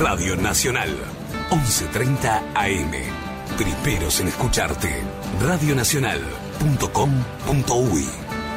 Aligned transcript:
Radio 0.00 0.36
Nacional, 0.36 0.96
11.30 1.50 2.54
AM. 2.54 2.92
Primeros 3.56 4.20
en 4.20 4.28
escucharte. 4.28 5.02
Radionacional.com.uy. 5.42 8.06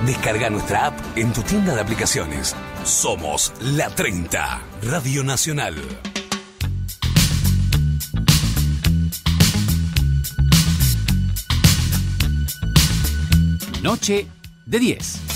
Descarga 0.06 0.52
nuestra 0.52 0.86
app 0.88 1.00
en 1.16 1.34
tu 1.34 1.42
tienda 1.42 1.74
de 1.74 1.82
aplicaciones. 1.82 2.56
Somos 2.84 3.54
la 3.60 3.90
30, 3.90 4.62
Radio 4.84 5.24
Nacional. 5.24 5.74
Noche 13.82 14.28
de 14.68 14.80
10. 14.80 15.31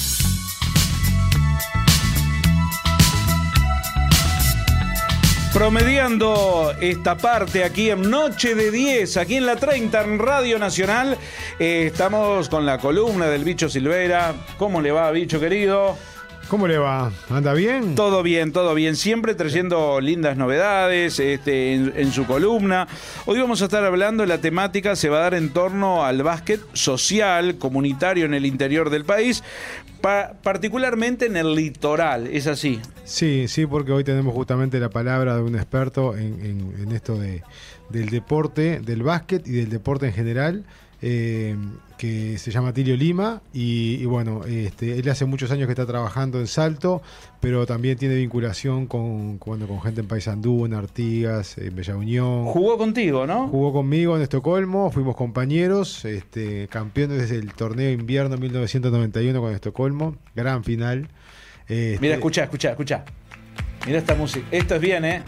Promediando 5.56 6.74
esta 6.82 7.16
parte 7.16 7.64
aquí 7.64 7.90
en 7.90 8.02
Noche 8.10 8.56
de 8.56 8.72
10, 8.72 9.16
aquí 9.16 9.38
en 9.38 9.46
la 9.46 9.56
30 9.56 10.02
en 10.02 10.20
Radio 10.20 10.60
Nacional, 10.60 11.18
eh, 11.60 11.90
estamos 11.94 12.50
con 12.50 12.66
la 12.66 12.78
columna 12.78 13.28
del 13.28 13.46
Bicho 13.46 13.70
Silvera. 13.70 14.34
¿Cómo 14.58 14.82
le 14.82 14.92
va, 14.92 15.10
Bicho 15.12 15.40
querido? 15.40 15.98
¿Cómo 16.48 16.68
le 16.68 16.78
va? 16.78 17.12
¿Anda 17.30 17.54
bien? 17.54 17.96
Todo 17.96 18.22
bien, 18.22 18.52
todo 18.52 18.76
bien. 18.76 18.96
Siempre 18.96 19.34
trayendo 19.34 20.00
lindas 20.00 20.38
novedades 20.38 21.20
este, 21.20 21.74
en, 21.74 22.12
su 22.12 22.26
columna. 22.26 22.88
Hoy 23.26 23.40
vamos 23.40 23.62
a 23.62 23.66
estar 23.66 23.84
hablando, 23.84 24.26
la 24.28 24.38
temática 24.38 24.96
se 24.96 25.10
va 25.10 25.18
a 25.18 25.22
dar 25.22 25.34
en 25.34 25.50
torno 25.50 26.06
al 26.06 26.22
básquet 26.22 26.62
social, 26.74 27.58
comunitario 27.58 28.26
en 28.26 28.36
el 28.36 28.46
interior 28.46 28.92
del 28.92 29.06
país, 29.06 29.44
particularmente 30.44 31.26
en 31.26 31.36
el 31.36 31.56
litoral, 31.56 32.28
¿es 32.28 32.46
así? 32.46 32.80
Sí, 33.06 33.48
sí, 33.48 33.66
porque 33.66 33.92
hoy 33.92 34.04
tenemos 34.04 34.34
justamente 34.34 34.80
la 34.80 34.90
palabra 34.90 35.36
de 35.36 35.42
un 35.42 35.56
experto 35.56 36.16
en, 36.16 36.92
esto 36.92 37.18
de, 37.18 37.42
del 37.90 38.10
deporte, 38.10 38.82
del 38.82 39.02
básquet 39.02 39.48
y 39.48 39.52
del 39.52 39.70
deporte 39.70 40.06
en 40.06 40.14
general. 40.14 40.66
Eh, 41.08 41.56
que 42.00 42.40
se 42.40 42.50
llama 42.50 42.74
Tilio 42.74 42.98
Lima 42.98 43.44
y, 43.54 44.04
bueno, 44.06 44.42
este, 44.46 44.98
él 44.98 45.08
hace 45.08 45.26
muchos 45.26 45.52
años 45.52 45.68
que 45.68 45.74
está 45.74 45.86
trabajando 45.86 46.40
en 46.40 46.48
Salto, 46.48 47.04
pero 47.40 47.68
también 47.68 47.96
tiene 47.96 48.16
vinculación 48.16 48.88
con, 48.88 49.38
con, 49.38 49.60
con 49.68 49.82
gente 49.84 50.02
en 50.02 50.08
Paysandú, 50.08 50.66
en 50.66 50.74
Artigas, 50.74 51.60
en 51.60 51.76
Bella 51.76 51.96
Unión. 51.96 52.46
Jugó 52.46 52.80
contigo, 52.80 53.28
¿no? 53.28 53.48
Jugó 53.50 53.72
conmigo 53.72 54.16
en 54.16 54.24
Estocolmo, 54.24 54.90
fuimos 54.90 55.16
compañeros, 55.16 56.06
este, 56.06 56.68
campeones 56.70 57.20
desde 57.20 57.36
el 57.36 57.54
torneo 57.54 57.92
invierno 57.92 58.36
1991 58.38 59.40
con 59.40 59.54
Estocolmo, 59.54 60.16
gran 60.36 60.64
final. 60.64 61.08
Este, 61.68 62.00
Mira, 62.02 62.16
escucha, 62.16 62.46
escucha, 62.46 62.72
escucha. 62.72 63.06
Mira 63.86 64.00
esta 64.00 64.16
música. 64.16 64.48
Esto 64.50 64.74
es 64.74 64.82
bien, 64.82 65.06
¿eh? 65.06 65.22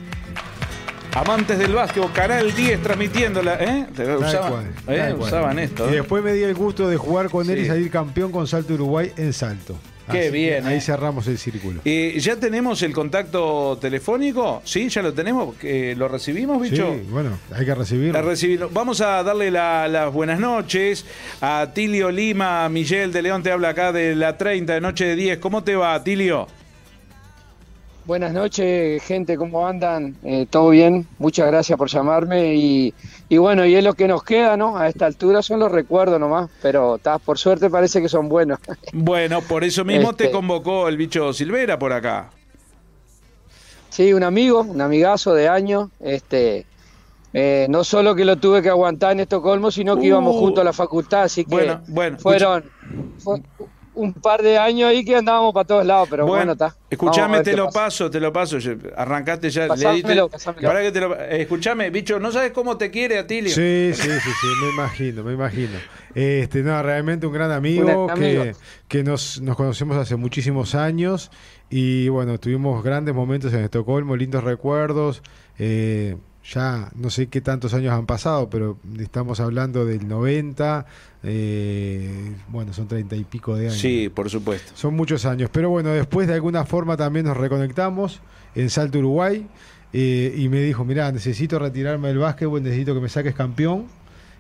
Amantes 1.18 1.58
del 1.58 1.74
básquet, 1.74 2.12
Canal 2.14 2.54
10 2.54 2.84
transmitiéndola, 2.84 3.58
¿eh? 3.60 3.88
Usaban, 4.20 4.72
¿eh? 4.88 5.16
usaban 5.18 5.58
esto. 5.58 5.88
Y 5.90 5.94
¿eh? 5.94 5.96
después 5.96 6.24
me 6.24 6.32
di 6.32 6.44
el 6.44 6.54
gusto 6.54 6.88
de 6.88 6.96
jugar 6.96 7.32
con 7.32 7.50
él 7.50 7.58
y 7.58 7.66
salir 7.66 7.90
campeón 7.90 8.32
con 8.32 8.46
Salto 8.46 8.76
Uruguay 8.76 9.12
en 9.18 9.34
Salto. 9.34 9.76
Qué 10.12 10.30
bien. 10.30 10.68
Ahí 10.68 10.78
¿eh? 10.78 10.82
cerramos 10.82 11.26
el 11.26 11.40
círculo. 11.40 11.82
¿Y 11.84 12.20
¿Ya 12.20 12.36
tenemos 12.36 12.84
el 12.84 12.94
contacto 12.94 13.80
telefónico? 13.82 14.62
¿Sí? 14.64 14.90
¿Ya 14.90 15.02
lo 15.02 15.12
tenemos? 15.12 15.56
¿Lo 15.64 16.08
recibimos, 16.08 16.62
bicho? 16.62 16.94
Sí, 16.94 17.08
bueno, 17.10 17.40
hay 17.52 17.66
que 17.66 17.74
recibirlo. 17.74 18.70
Vamos 18.70 19.02
a 19.02 19.24
darle 19.24 19.50
las 19.50 20.14
buenas 20.14 20.40
noches 20.40 21.04
a 21.42 21.72
Tilio 21.74 22.12
Lima. 22.12 22.70
Miguel 22.70 23.12
de 23.12 23.24
León 23.24 23.42
te 23.42 23.52
habla 23.52 23.70
acá 23.70 23.92
de 23.92 24.16
la 24.16 24.38
30 24.38 24.72
de 24.72 24.82
noche 24.82 25.06
de 25.06 25.16
10. 25.16 25.40
¿Cómo 25.40 25.64
te 25.64 25.76
va, 25.76 26.04
Tilio? 26.04 26.48
Buenas 28.08 28.32
noches, 28.32 29.04
gente, 29.04 29.36
¿cómo 29.36 29.68
andan? 29.68 30.16
Eh, 30.24 30.48
¿Todo 30.50 30.70
bien? 30.70 31.06
Muchas 31.20 31.46
gracias 31.48 31.78
por 31.78 31.90
llamarme 31.90 32.56
y, 32.56 32.94
bueno, 33.38 33.66
y 33.66 33.76
es 33.76 33.84
lo 33.84 33.96
que 33.96 34.08
nos 34.08 34.24
queda, 34.24 34.56
¿no? 34.56 34.78
A 34.78 34.88
esta 34.88 35.06
altura 35.06 35.42
son 35.42 35.60
los 35.60 35.70
recuerdos 35.70 36.18
nomás, 36.18 36.50
pero 36.62 37.02
por 37.26 37.38
suerte 37.38 37.70
parece 37.70 38.02
que 38.02 38.08
son 38.08 38.30
buenos. 38.30 38.60
Bueno, 38.94 39.42
por 39.42 39.66
eso 39.66 39.84
mismo 39.84 40.14
te 40.14 40.26
este 40.26 40.36
convocó 40.36 40.88
el 40.88 40.96
bicho 40.96 41.34
Silvera 41.34 41.78
por 41.78 41.92
acá. 41.92 42.30
Sí, 43.90 44.14
un 44.14 44.24
amigo, 44.24 44.62
un 44.62 44.80
amigazo 44.80 45.34
de 45.34 45.50
años, 45.50 45.90
este, 46.00 46.66
eh, 47.34 47.68
no 47.70 47.84
solo 47.84 48.16
que 48.16 48.24
lo 48.24 48.38
tuve 48.38 48.62
que 48.62 48.70
aguantar 48.70 49.12
en 49.12 49.20
Estocolmo, 49.20 49.70
sino 49.70 49.98
que 49.98 50.06
íbamos 50.06 50.34
uh. 50.34 50.40
juntos 50.40 50.62
a 50.62 50.64
la 50.64 50.74
facultad, 50.74 51.24
así 51.24 51.44
que 51.44 51.52
bueno, 51.52 51.82
bueno, 51.90 52.18
fueron 52.20 52.64
un 53.98 54.14
par 54.14 54.42
de 54.42 54.58
años 54.58 54.90
ahí 54.90 55.04
que 55.04 55.16
andábamos 55.16 55.54
para 55.54 55.66
todos 55.66 55.86
lados, 55.86 56.08
pero 56.10 56.26
bueno, 56.26 56.54
está. 56.54 56.76
escuchame, 56.90 57.42
te 57.42 57.56
lo 57.56 57.70
paso, 57.70 58.10
te 58.10 58.20
lo 58.20 58.32
paso. 58.32 58.58
Arrancaste 58.96 59.50
ya. 59.50 59.68
Pasámelo, 59.68 60.30
Para 60.30 60.82
que 60.82 60.92
te 60.92 61.02
lo, 61.02 61.16
eh, 61.16 61.42
escuchame, 61.42 61.90
bicho, 61.90 62.20
¿no 62.20 62.32
sabes 62.32 62.52
cómo 62.52 62.78
te 62.78 62.92
quiere 62.92 63.18
Atilio? 63.18 63.50
Sí, 63.50 63.92
sí, 63.94 64.10
sí, 64.10 64.30
sí, 64.42 64.48
me 64.62 64.70
imagino, 64.70 65.24
me 65.24 65.34
imagino. 65.34 65.78
Este, 66.14 66.64
no, 66.64 66.82
realmente 66.82 67.28
un 67.28 67.34
gran 67.34 67.52
amigo, 67.52 68.08
que, 68.16 68.56
que 68.88 69.04
nos, 69.04 69.42
nos 69.42 69.56
conocemos 69.56 69.98
hace 69.98 70.16
muchísimos 70.16 70.76
años 70.76 71.32
y 71.70 72.08
bueno, 72.10 72.40
tuvimos 72.40 72.84
grandes 72.84 73.14
momentos 73.14 73.54
en 73.54 73.64
Estocolmo, 73.64 74.16
lindos 74.16 74.44
recuerdos. 74.44 75.22
Eh, 75.60 76.16
ya 76.54 76.90
no 76.96 77.10
sé 77.10 77.28
qué 77.28 77.42
tantos 77.42 77.74
años 77.74 77.94
han 77.94 78.06
pasado, 78.06 78.50
pero 78.50 78.78
estamos 79.00 79.40
hablando 79.40 79.86
del 79.86 80.08
90, 80.08 80.86
eh, 81.24 82.36
bueno, 82.48 82.72
son 82.74 82.88
treinta 82.88 83.16
y 83.16 83.26
pico 83.26 83.56
de 83.56 83.68
años. 83.68 83.78
Sí, 83.78 84.10
por 84.10 84.30
supuesto. 84.30 84.72
Son 84.76 84.96
muchos 84.96 85.26
años, 85.26 85.50
pero 85.52 85.70
bueno, 85.70 85.90
después 85.90 86.28
de 86.28 86.36
alguna 86.36 86.66
forma 86.66 86.96
también 86.96 87.26
nos 87.26 87.36
reconectamos 87.36 88.22
en 88.56 88.70
Salto 88.70 89.00
Uruguay 89.00 89.46
eh, 89.92 90.34
y 90.38 90.48
me 90.48 90.62
dijo, 90.62 90.86
mira, 90.86 91.12
necesito 91.12 91.60
retirarme 91.60 92.08
del 92.08 92.20
básquetbol, 92.20 92.64
necesito 92.64 92.94
que 92.94 93.02
me 93.02 93.10
saques 93.10 93.36
campeón 93.36 93.88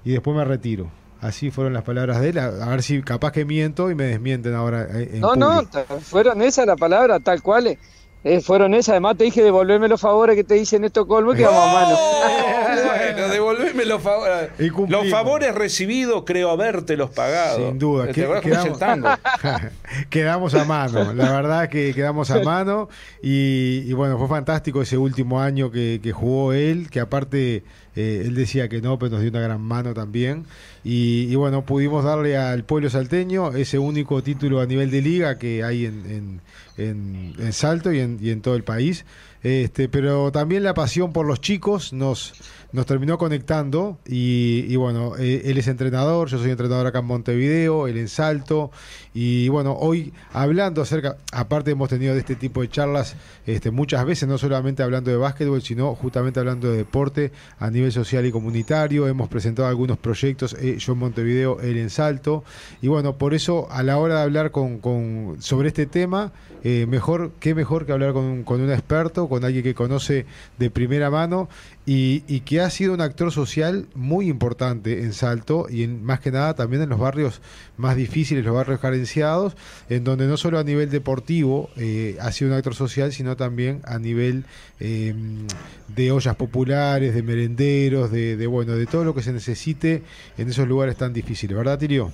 y 0.06 0.12
después 0.12 0.36
me 0.36 0.46
retiro. 0.46 0.90
Así 1.20 1.52
fueron 1.52 1.74
las 1.74 1.84
palabras 1.84 2.22
de 2.22 2.30
él, 2.30 2.38
a, 2.38 2.70
ver 2.70 2.84
si 2.84 3.02
capaz 3.02 3.32
que 3.32 3.44
miento 3.44 3.90
y 3.92 3.96
me 3.96 4.06
desmienten 4.06 4.54
ahora. 4.54 4.88
Eh, 4.94 5.18
no, 5.20 5.36
no, 5.36 5.64
fueron 6.02 6.42
esas 6.42 6.68
las 6.68 6.78
palabras 6.78 7.22
tal 7.24 7.42
cual. 7.42 7.78
Eh, 8.24 8.42
fueron 8.42 8.74
esas, 8.74 8.90
además 8.90 9.18
te 9.18 9.26
dije 9.26 9.44
devolverme 9.44 9.88
los 9.88 10.02
favores 10.02 10.36
que 10.36 10.44
te 10.44 10.56
dicen 10.56 10.82
en 10.82 10.86
Estocolmo 10.86 11.34
y 11.34 11.38
que 11.38 11.46
vamos 11.46 11.70
a 11.70 11.74
mano. 11.74 11.98
bueno, 12.88 13.28
devolverme 13.30 13.86
los 13.86 14.02
favores. 14.02 14.50
Los 14.88 15.10
favores 15.10 15.56
recibidos, 15.56 16.24
creo 16.26 16.50
haberte 16.50 16.98
los 16.98 17.10
pagado. 17.12 17.58
Sin 17.58 17.80
duda. 17.80 18.12
quedamos, 18.12 18.40
quedamos 20.10 20.56
a 20.56 20.66
mano, 20.66 21.14
la 21.14 21.32
verdad 21.32 21.70
que 21.70 21.94
quedamos 21.94 22.32
a 22.32 22.42
mano. 22.42 22.90
Y, 23.22 23.94
bueno, 23.94 24.18
fue 24.18 24.28
fantástico 24.28 24.82
ese 24.82 24.98
último 24.98 25.40
año 25.40 25.72
que, 25.72 26.12
jugó 26.14 26.54
él, 26.54 26.90
que 26.90 27.00
aparte 27.00 27.64
eh, 27.98 28.26
él 28.28 28.36
decía 28.36 28.70
que 28.70 28.80
no, 28.80 29.00
pero 29.00 29.14
nos 29.14 29.22
dio 29.22 29.32
una 29.32 29.40
gran 29.40 29.60
mano 29.60 29.96
también. 29.96 30.46
Y, 30.84 31.34
bueno, 31.34 31.66
pudimos 31.66 32.04
darle 32.04 32.38
al 32.38 32.64
pueblo 32.64 32.92
salteño 32.92 33.56
ese 33.56 33.80
único 33.80 34.22
título 34.22 34.62
a 34.62 34.68
nivel 34.68 34.92
de 34.92 35.02
liga 35.02 35.40
que 35.40 35.64
hay 35.64 35.86
en, 35.86 36.40
en, 36.78 37.34
en, 37.40 37.54
Salto 37.54 37.92
y 37.92 38.00
en, 38.00 38.20
y 38.22 38.30
en 38.30 38.42
todo 38.42 38.56
el 38.56 38.64
país. 38.64 39.04
Este, 39.42 39.90
pero 39.90 40.32
también 40.32 40.62
la 40.62 40.76
pasión 40.76 41.12
por 41.12 41.26
los 41.26 41.42
chicos 41.42 41.92
nos, 41.92 42.34
nos 42.72 42.86
terminó 42.86 43.18
conectando 43.18 43.98
y, 44.06 44.76
bueno, 44.76 45.14
eh, 45.18 45.42
él 45.46 45.58
es 45.58 45.68
entrenador, 45.68 46.28
yo 46.28 46.38
soy 46.38 46.52
entrenador 46.52 46.86
acá 46.86 47.00
en 47.00 47.06
Montevideo, 47.06 47.88
él 47.88 47.98
en 47.98 48.10
Salto 48.10 48.72
y 49.20 49.50
bueno, 49.50 49.74
hoy 49.74 50.14
hablando 50.32 50.84
acerca, 50.84 51.18
aparte 51.32 51.72
hemos 51.72 51.90
tenido 51.90 52.14
de 52.14 52.20
este 52.20 52.36
tipo 52.36 52.62
de 52.62 52.70
charlas 52.70 53.16
este, 53.48 53.72
muchas 53.72 54.06
veces, 54.06 54.30
no 54.30 54.38
solamente 54.38 54.84
hablando 54.84 55.10
de 55.10 55.18
básquetbol, 55.18 55.64
sino 55.64 55.96
justamente 55.96 56.40
hablando 56.40 56.70
de 56.70 56.78
deporte 56.78 57.32
a 57.58 57.72
nivel 57.72 57.92
social 57.92 58.28
y 58.28 58.32
comunitario, 58.32 59.08
hemos 59.08 59.28
presentado 59.28 59.70
algunos 59.70 59.98
proyectos, 59.98 60.56
eh, 60.60 60.78
yo 60.78 60.94
en 60.94 61.00
Montevideo, 61.00 61.60
él 61.62 61.78
en 61.78 61.90
Salto. 61.90 62.44
Y 62.80 62.90
bueno, 62.90 63.18
por 63.18 63.34
eso 63.34 63.68
a 63.72 63.82
la 63.82 63.98
hora 63.98 64.18
de 64.18 64.22
hablar 64.22 64.52
con, 64.52 65.38
sobre 65.40 65.70
este 65.70 65.88
tema, 65.88 66.32
eh, 66.64 66.86
mejor, 66.88 67.32
qué 67.40 67.56
mejor 67.56 67.88
que 67.88 67.94
hablar 67.94 68.14
con, 68.14 68.44
con 68.44 68.62
un 68.62 68.72
experto, 68.72 69.28
con 69.28 69.44
alguien 69.44 69.64
que 69.64 69.74
conoce 69.74 70.28
de 70.60 70.70
primera 70.70 71.10
mano 71.10 71.50
y, 71.90 72.26
y, 72.28 72.42
que 72.42 72.60
ha 72.60 72.70
sido 72.70 72.94
un 72.94 73.00
actor 73.00 73.32
social 73.32 73.88
muy 73.96 74.28
importante 74.28 75.04
en 75.04 75.14
Salto 75.14 75.68
y 75.70 75.84
en, 75.84 76.04
más 76.04 76.20
que 76.20 76.32
nada 76.32 76.54
también 76.54 76.82
en 76.82 76.90
los 76.90 77.00
barrios 77.00 77.40
más 77.78 77.96
difíciles, 77.96 78.44
los 78.44 78.54
barrios 78.54 78.82
carenciados, 78.82 79.56
en 79.88 80.04
donde 80.04 80.28
no 80.28 80.36
solo 80.36 80.60
a 80.60 80.66
nivel 80.66 80.90
deportivo 80.90 81.70
eh, 81.78 82.18
ha 82.20 82.34
sido 82.34 82.52
un 82.52 82.58
actor 82.58 82.76
social, 82.76 83.14
sino 83.14 83.38
también 83.38 83.80
a 83.86 84.00
nivel 84.00 84.44
em, 84.82 85.48
de 85.88 86.12
ollas 86.12 86.36
populares, 86.36 87.16
de 87.16 87.24
merenderos, 87.24 88.12
de, 88.12 88.48
bueno, 88.48 88.76
de 88.76 88.86
todo 88.86 89.06
lo 89.06 89.16
que 89.16 89.24
se 89.24 89.32
necesite 89.32 90.04
en 90.38 90.50
esos 90.50 90.68
lugares 90.68 90.98
tan 90.98 91.14
difíciles, 91.14 91.56
¿verdad, 91.56 91.80
Tirio? 91.80 92.12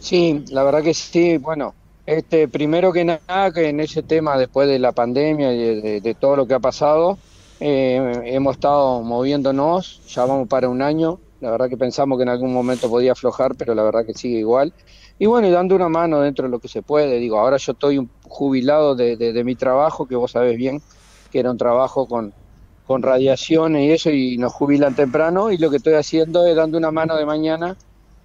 Sí, 0.00 0.44
la 0.50 0.64
verdad 0.64 0.82
que 0.82 0.92
sí, 0.92 1.38
bueno, 1.38 1.74
este, 2.04 2.46
primero 2.46 2.92
que 2.92 3.06
nada, 3.06 3.50
que 3.54 3.70
en 3.70 3.80
ese 3.80 4.02
tema, 4.02 4.36
después 4.36 4.68
de 4.68 4.78
la 4.78 4.92
pandemia 4.92 5.54
y 5.54 6.00
de 6.00 6.14
todo 6.14 6.36
lo 6.36 6.46
que 6.46 6.52
ha 6.52 6.60
pasado, 6.60 7.16
eh, 7.64 8.22
hemos 8.24 8.56
estado 8.56 9.02
moviéndonos, 9.02 10.00
ya 10.08 10.24
vamos 10.24 10.48
para 10.48 10.68
un 10.68 10.82
año. 10.82 11.20
La 11.40 11.52
verdad 11.52 11.68
que 11.68 11.76
pensamos 11.76 12.18
que 12.18 12.24
en 12.24 12.28
algún 12.28 12.52
momento 12.52 12.90
podía 12.90 13.12
aflojar, 13.12 13.54
pero 13.54 13.72
la 13.72 13.84
verdad 13.84 14.04
que 14.04 14.14
sigue 14.14 14.40
igual. 14.40 14.72
Y 15.16 15.26
bueno, 15.26 15.46
y 15.46 15.52
dando 15.52 15.76
una 15.76 15.88
mano 15.88 16.20
dentro 16.20 16.46
de 16.46 16.50
lo 16.50 16.58
que 16.58 16.66
se 16.66 16.82
puede. 16.82 17.20
Digo, 17.20 17.38
ahora 17.38 17.58
yo 17.58 17.70
estoy 17.70 18.08
jubilado 18.24 18.96
de, 18.96 19.42
mi 19.44 19.54
trabajo, 19.54 20.06
que 20.06 20.16
vos 20.16 20.32
sabés 20.32 20.56
bien, 20.56 20.82
que 21.30 21.38
era 21.38 21.52
un 21.52 21.56
trabajo 21.56 22.08
con, 22.08 22.34
con 22.84 23.00
radiaciones 23.00 23.86
y 23.86 23.92
eso 23.92 24.10
y 24.10 24.38
nos 24.38 24.52
jubilan 24.52 24.96
temprano 24.96 25.52
y 25.52 25.56
lo 25.56 25.70
que 25.70 25.76
estoy 25.76 25.94
haciendo 25.94 26.44
es 26.44 26.56
dando 26.56 26.78
una 26.78 26.90
mano 26.90 27.16
de 27.16 27.24
mañana, 27.24 27.76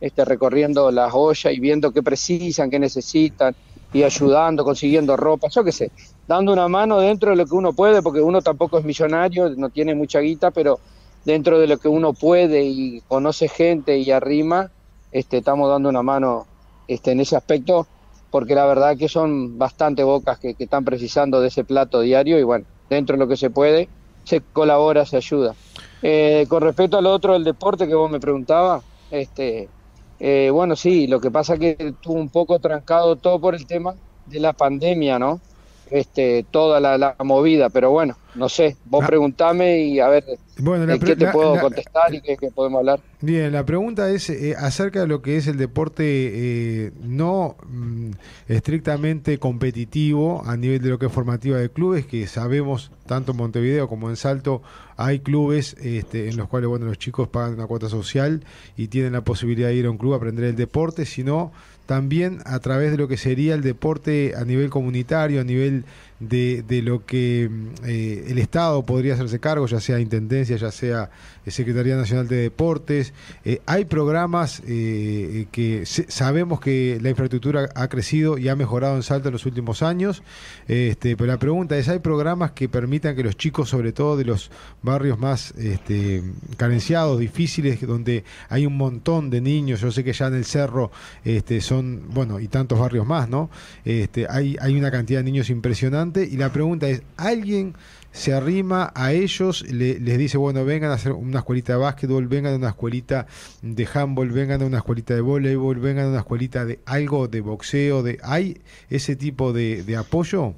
este, 0.02 0.26
recorriendo 0.26 0.90
las 0.90 1.14
ollas 1.14 1.54
y 1.54 1.60
viendo 1.60 1.92
qué 1.92 2.02
precisan, 2.02 2.72
qué 2.72 2.80
necesitan 2.80 3.56
y 3.94 4.04
ayudando, 4.04 4.64
consiguiendo 4.64 5.16
ropa, 5.16 5.48
yo 5.50 5.64
qué 5.64 5.72
sé, 5.72 5.92
dando 6.28 6.54
una 6.54 6.68
mano 6.68 7.00
dentro 7.00 7.32
de 7.32 7.38
lo 7.38 7.46
que 7.46 7.56
uno 7.56 7.74
puede, 7.74 8.02
porque 8.02 8.22
uno 8.22 8.42
tampoco 8.42 8.78
es 8.78 8.86
millonario, 8.86 9.50
no 9.56 9.70
tiene 9.70 9.96
mucha 9.96 10.20
guita, 10.20 10.52
pero 10.52 10.80
dentro 11.26 11.60
de 11.60 11.68
lo 11.68 11.78
que 11.78 11.88
uno 11.88 12.14
puede 12.14 12.64
y 12.64 13.02
conoce 13.08 13.48
gente 13.48 13.98
y 13.98 14.12
arrima, 14.12 14.72
este, 15.12 15.38
estamos 15.38 15.70
dando 15.70 15.90
una 15.90 16.04
mano 16.04 16.46
este, 16.88 17.12
en 17.12 17.22
ese 17.22 17.36
aspecto, 17.36 17.88
porque 18.30 18.56
la 18.56 18.66
verdad 18.66 18.98
que 18.98 19.08
son 19.08 19.58
bastante 19.58 20.04
bocas 20.04 20.38
que, 20.40 20.54
que 20.54 20.66
están 20.66 20.84
precisando 20.84 21.40
de 21.40 21.48
ese 21.48 21.64
plato 21.64 22.02
diario 22.02 22.40
y 22.40 22.44
bueno, 22.44 22.66
dentro 22.90 23.16
de 23.16 23.20
lo 23.20 23.28
que 23.28 23.38
se 23.38 23.50
puede, 23.50 23.90
se 24.24 24.42
colabora, 24.42 25.06
se 25.06 25.18
ayuda. 25.18 25.56
Eh, 26.02 26.46
con 26.50 26.62
respecto 26.62 26.98
al 26.98 27.06
otro, 27.06 27.36
el 27.36 27.44
deporte 27.44 27.88
que 27.88 27.96
vos 27.96 28.12
me 28.12 28.20
preguntabas, 28.20 28.84
este, 29.10 29.70
eh, 30.20 30.50
bueno, 30.52 30.76
sí, 30.76 31.08
lo 31.08 31.20
que 31.22 31.32
pasa 31.32 31.58
que 31.58 31.76
estuvo 31.80 32.16
un 32.16 32.30
poco 32.32 32.60
trancado 32.60 33.18
todo 33.18 33.40
por 33.40 33.56
el 33.56 33.68
tema 33.68 33.96
de 34.26 34.40
la 34.40 34.54
pandemia, 34.54 35.20
¿no? 35.20 35.44
Este, 35.90 36.46
toda 36.52 36.80
la, 36.80 37.16
movida, 37.24 37.70
pero 37.70 37.92
bueno, 37.92 38.18
no 38.36 38.50
sé, 38.50 38.76
vos 38.86 39.04
ah. 39.04 39.08
preguntame 39.08 39.80
y 39.84 40.00
a 40.00 40.10
ver 40.10 40.26
bueno, 40.60 40.86
qué 41.00 41.16
te 41.16 41.32
puedo 41.32 41.60
contestar 41.60 42.14
y 42.14 42.22
qué, 42.22 42.38
podemos 42.54 42.80
hablar. 42.80 43.00
Bien, 43.22 43.52
la 43.52 43.66
pregunta 43.66 44.10
es 44.10 44.30
eh, 44.30 44.56
acerca 44.58 45.02
de 45.02 45.08
lo 45.08 45.22
que 45.22 45.38
es 45.38 45.48
el 45.48 45.58
deporte 45.58 46.04
eh, 46.06 46.92
no 47.02 47.56
mm, 47.68 48.12
estrictamente 48.48 49.38
competitivo 49.38 50.44
a 50.46 50.58
nivel 50.58 50.82
de 50.82 50.90
lo 50.90 51.00
que 51.00 51.06
es 51.06 51.12
formativa 51.12 51.58
de 51.58 51.70
clubes, 51.70 52.06
que 52.06 52.28
sabemos 52.28 52.92
tanto 53.06 53.32
en 53.32 53.38
Montevideo 53.38 53.88
como 53.88 54.10
en 54.10 54.16
Salto 54.18 54.62
hay 54.98 55.20
clubes 55.20 55.76
este, 55.80 56.28
en 56.28 56.38
los 56.38 56.50
cuales 56.50 56.68
bueno 56.68 56.88
los 56.88 56.98
chicos 56.98 57.28
pagan 57.28 57.54
una 57.54 57.68
cuota 57.68 57.88
social 57.88 58.44
y 58.76 58.88
tienen 58.88 59.14
la 59.14 59.22
posibilidad 59.22 59.70
de 59.70 59.76
ir 59.76 59.86
a 59.86 59.92
un 59.92 59.98
club 59.98 60.14
a 60.14 60.18
aprender 60.18 60.46
el 60.46 60.56
deporte, 60.56 61.06
sino 61.06 61.52
también 61.88 62.40
a 62.46 62.60
través 62.60 62.92
de 62.92 62.98
lo 62.98 63.08
que 63.08 63.18
sería 63.18 63.56
el 63.56 63.64
deporte 63.64 64.34
a 64.38 64.46
nivel 64.46 64.70
comunitario, 64.70 65.42
a 65.42 65.44
nivel 65.44 65.86
de, 66.20 66.64
de 66.68 66.82
lo 66.82 67.06
que 67.06 67.50
eh, 67.86 68.26
el 68.28 68.38
Estado 68.40 68.84
podría 68.86 69.14
hacerse 69.14 69.40
cargo, 69.40 69.68
ya 69.68 69.80
sea 69.80 70.00
Intendencia, 70.00 70.58
ya 70.58 70.72
sea 70.72 71.10
eh, 71.46 71.52
Secretaría 71.52 71.96
Nacional 71.96 72.28
de 72.28 72.38
Deportes. 72.38 73.14
Eh, 73.46 73.62
hay 73.66 73.86
programas 73.86 74.62
que 74.62 75.84
sabemos 75.86 76.60
que 76.60 77.00
la 77.02 77.10
infraestructura 77.10 77.70
ha 77.76 77.88
crecido 77.88 78.38
y 78.38 78.50
ha 78.50 78.56
mejorado 78.56 78.96
en 78.96 79.04
Salta 79.04 79.30
en 79.30 79.34
los 79.34 79.46
últimos 79.46 79.82
años, 79.82 80.24
este, 80.68 81.16
pero 81.16 81.28
la 81.28 81.40
pregunta 81.40 81.78
es, 81.78 81.88
¿hay 81.90 82.00
programas 82.00 82.52
que 82.52 82.70
permitan 82.70 83.16
que 83.16 83.24
los 83.24 83.38
chicos, 83.38 83.70
sobre 83.70 83.92
todo 83.92 84.18
de 84.18 84.26
los 84.26 84.52
barrios 84.82 85.20
más 85.20 85.52
este, 85.58 86.24
carenciados, 86.58 87.20
difíciles, 87.20 87.80
donde 87.82 88.24
hay 88.50 88.66
un 88.66 88.78
montón 88.78 89.30
de 89.30 89.42
niños, 89.42 89.82
yo 89.82 89.92
sé 89.92 90.04
que 90.04 90.14
ya 90.14 90.28
en 90.28 90.36
el 90.36 90.46
cerro 90.46 90.92
este, 91.24 91.62
son, 91.62 92.04
bueno, 92.10 92.40
y 92.40 92.48
tantos 92.48 92.80
barrios 92.80 93.06
más, 93.06 93.30
¿no? 93.30 93.50
Este, 93.86 94.28
hay, 94.30 94.58
hay 94.60 94.76
una 94.76 94.92
cantidad 94.92 95.20
de 95.20 95.24
niños 95.24 95.50
impresionante 95.50 96.07
y 96.16 96.38
la 96.38 96.52
pregunta 96.52 96.88
es, 96.88 97.04
¿alguien 97.18 97.76
se 98.12 98.34
arrima 98.34 98.92
a 98.96 99.14
ellos, 99.14 99.64
les 99.70 100.18
dice, 100.18 100.38
bueno, 100.38 100.66
vengan 100.66 100.90
a 100.90 100.96
hacer 100.96 101.12
una 101.12 101.40
escuelita 101.40 101.74
de 101.74 101.80
básquetbol, 101.80 102.28
vengan 102.28 102.54
a 102.54 102.56
una 102.56 102.70
escuelita 102.70 103.28
de 103.62 103.88
handball, 103.94 104.32
vengan 104.32 104.62
a 104.64 104.66
una 104.66 104.78
escuelita 104.78 105.14
de 105.14 105.22
voleibol, 105.22 105.80
vengan 105.80 106.06
a 106.06 106.10
una 106.10 106.20
escuelita 106.20 106.66
de 106.66 106.80
algo 106.86 107.28
de 107.28 107.42
boxeo, 107.42 108.02
de 108.02 108.18
¿hay 108.24 108.60
ese 108.90 109.16
tipo 109.16 109.54
de, 109.54 109.96
apoyo? 109.96 110.56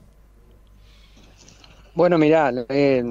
Bueno, 1.96 2.18
mirá, 2.18 2.54
eh, 2.70 3.04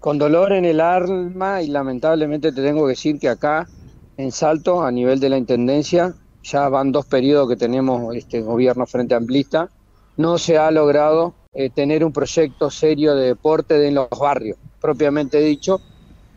con 0.00 0.18
dolor 0.18 0.52
en 0.52 0.64
el 0.64 0.80
alma 0.80 1.62
y 1.62 1.68
lamentablemente 1.68 2.50
te 2.50 2.60
tengo 2.60 2.86
que 2.86 2.90
decir 2.90 3.20
que 3.20 3.28
acá 3.28 3.68
en 4.16 4.32
Salto, 4.32 4.82
a 4.82 4.90
nivel 4.90 5.20
de 5.20 5.28
la 5.28 5.38
Intendencia, 5.38 6.12
ya 6.42 6.68
van 6.68 6.90
dos 6.90 7.06
periodos 7.06 7.48
que 7.48 7.56
tenemos 7.56 8.14
este 8.16 8.40
gobierno 8.40 8.84
frente 8.84 9.14
amplista, 9.14 9.70
no 10.16 10.38
se 10.38 10.58
ha 10.58 10.72
logrado 10.72 11.34
eh, 11.54 11.70
tener 11.70 12.04
un 12.04 12.12
proyecto 12.12 12.70
serio 12.70 13.14
de 13.14 13.26
deporte 13.26 13.86
en 13.86 13.94
los 13.94 14.08
barrios, 14.08 14.56
propiamente 14.80 15.38
dicho, 15.38 15.80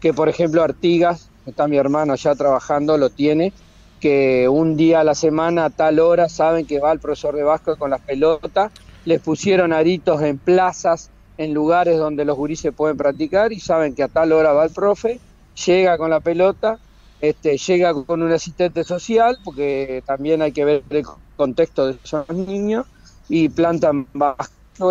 que 0.01 0.13
por 0.13 0.27
ejemplo 0.27 0.61
Artigas, 0.61 1.29
está 1.45 1.67
mi 1.67 1.77
hermano 1.77 2.13
allá 2.13 2.35
trabajando, 2.35 2.97
lo 2.97 3.09
tiene, 3.09 3.53
que 4.01 4.49
un 4.49 4.75
día 4.75 4.99
a 4.99 5.03
la 5.05 5.15
semana 5.15 5.65
a 5.65 5.69
tal 5.69 5.99
hora 5.99 6.27
saben 6.27 6.65
que 6.65 6.79
va 6.79 6.91
el 6.91 6.99
profesor 6.99 7.35
de 7.35 7.43
básquet 7.43 7.77
con 7.77 7.91
las 7.91 8.01
pelotas, 8.01 8.71
les 9.05 9.21
pusieron 9.21 9.71
aritos 9.71 10.21
en 10.21 10.37
plazas, 10.37 11.09
en 11.37 11.53
lugares 11.53 11.97
donde 11.97 12.25
los 12.25 12.35
gurises 12.35 12.73
pueden 12.73 12.97
practicar 12.97 13.53
y 13.53 13.59
saben 13.59 13.95
que 13.95 14.03
a 14.03 14.07
tal 14.07 14.33
hora 14.33 14.51
va 14.51 14.65
el 14.65 14.71
profe, 14.71 15.19
llega 15.65 15.97
con 15.97 16.09
la 16.09 16.19
pelota, 16.19 16.77
este, 17.21 17.57
llega 17.57 17.93
con 17.93 18.21
un 18.21 18.31
asistente 18.33 18.83
social, 18.83 19.37
porque 19.43 20.03
también 20.05 20.41
hay 20.41 20.51
que 20.51 20.65
ver 20.65 20.83
el 20.89 21.05
contexto 21.37 21.87
de 21.87 21.97
esos 22.03 22.29
niños, 22.29 22.85
y 23.27 23.49
plantan 23.49 24.07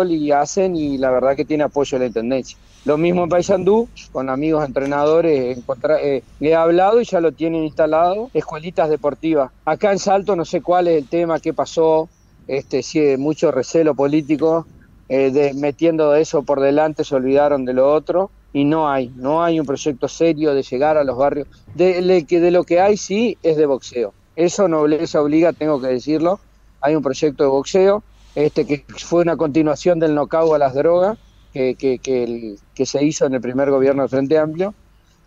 y 0.07 0.31
hacen 0.31 0.75
y 0.75 0.97
la 0.97 1.11
verdad 1.11 1.35
que 1.35 1.45
tiene 1.45 1.63
apoyo 1.63 1.97
de 1.97 2.05
la 2.05 2.07
Intendencia. 2.07 2.57
Lo 2.85 2.97
mismo 2.97 3.23
en 3.23 3.29
Paysandú, 3.29 3.87
con 4.11 4.29
amigos 4.29 4.63
entrenadores, 4.65 5.57
eh, 5.57 6.23
le 6.39 6.49
he 6.49 6.55
hablado 6.55 7.01
y 7.01 7.05
ya 7.05 7.19
lo 7.19 7.31
tienen 7.31 7.63
instalado, 7.63 8.29
escuelitas 8.33 8.89
deportivas. 8.89 9.51
Acá 9.65 9.91
en 9.91 9.99
Salto 9.99 10.35
no 10.35 10.45
sé 10.45 10.61
cuál 10.61 10.87
es 10.87 10.97
el 10.97 11.07
tema, 11.07 11.39
qué 11.39 11.53
pasó, 11.53 12.09
este, 12.47 12.81
hay 12.93 13.17
mucho 13.17 13.51
recelo 13.51 13.95
político, 13.95 14.67
eh, 15.09 15.31
de, 15.31 15.53
metiendo 15.53 16.15
eso 16.15 16.43
por 16.43 16.59
delante 16.61 17.03
se 17.03 17.15
olvidaron 17.15 17.65
de 17.65 17.73
lo 17.73 17.91
otro 17.91 18.31
y 18.53 18.65
no 18.65 18.89
hay, 18.89 19.11
no 19.15 19.43
hay 19.43 19.59
un 19.59 19.65
proyecto 19.65 20.07
serio 20.07 20.53
de 20.53 20.63
llegar 20.63 20.97
a 20.97 21.03
los 21.03 21.17
barrios. 21.17 21.47
De, 21.73 22.01
de, 22.01 22.39
de 22.39 22.51
lo 22.51 22.63
que 22.63 22.79
hay 22.79 22.97
sí 22.97 23.37
es 23.43 23.57
de 23.57 23.65
boxeo. 23.65 24.13
Eso 24.35 24.67
no 24.67 24.85
les 24.87 25.13
obliga, 25.15 25.53
tengo 25.53 25.81
que 25.81 25.87
decirlo. 25.87 26.39
Hay 26.81 26.95
un 26.95 27.01
proyecto 27.01 27.43
de 27.43 27.49
boxeo 27.49 28.03
este, 28.35 28.65
que 28.65 28.85
fue 28.97 29.21
una 29.21 29.37
continuación 29.37 29.99
del 29.99 30.13
nocao 30.13 30.53
a 30.53 30.59
las 30.59 30.73
drogas 30.73 31.17
que, 31.53 31.75
que, 31.75 32.57
que, 32.75 32.85
se 32.85 33.03
hizo 33.03 33.25
en 33.25 33.33
el 33.33 33.41
primer 33.41 33.71
gobierno 33.71 34.01
del 34.03 34.09
Frente 34.09 34.37
Amplio. 34.37 34.73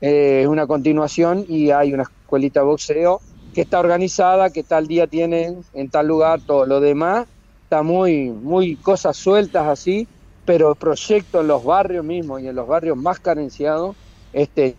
Eh, 0.03 0.41
es 0.43 0.47
una 0.47 0.67
continuación 0.67 1.47
y 1.49 1.71
hay 1.71 1.95
una 1.95 2.03
escuelita 2.03 2.61
de 2.61 2.67
boxeo 2.67 3.21
que 3.55 3.63
está 3.63 3.81
organizada, 3.81 4.51
que 4.51 4.63
tal 4.63 4.87
día 4.87 5.07
tienen 5.07 5.65
en 5.73 5.89
tal 5.89 6.07
lugar 6.07 6.41
todo. 6.47 6.67
Lo 6.67 6.81
demás 6.81 7.27
está 7.65 7.83
muy, 7.83 8.29
muy 8.29 8.77
cosas 8.77 9.17
sueltas 9.17 9.67
así, 9.67 10.07
pero 10.45 10.75
proyectos 10.75 11.41
en 11.41 11.49
los 11.49 11.65
barrios 11.65 12.05
mismos 12.05 12.43
y 12.43 12.49
en 12.49 12.55
los 12.55 12.69
barrios 12.69 12.97
más 12.97 13.21
carenciados 13.21 13.97
este, 14.33 14.77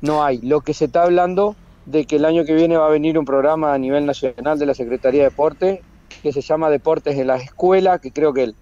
no 0.00 0.24
hay. 0.24 0.38
Lo 0.40 0.62
que 0.62 0.72
se 0.72 0.86
está 0.86 1.02
hablando 1.02 1.54
de 1.84 2.06
que 2.06 2.16
el 2.16 2.24
año 2.24 2.44
que 2.44 2.54
viene 2.54 2.76
va 2.76 2.86
a 2.86 2.90
venir 2.90 3.18
un 3.18 3.24
programa 3.24 3.74
a 3.74 3.78
nivel 3.78 4.06
nacional 4.06 4.58
de 4.58 4.66
la 4.66 4.74
Secretaría 4.74 5.22
de 5.22 5.30
Deporte 5.30 5.82
que 6.22 6.32
se 6.32 6.40
llama 6.40 6.70
Deportes 6.70 7.16
en 7.16 7.26
la 7.26 7.36
Escuela, 7.36 7.98
que 7.98 8.10
creo 8.10 8.32
que 8.32 8.44
el, 8.44 8.54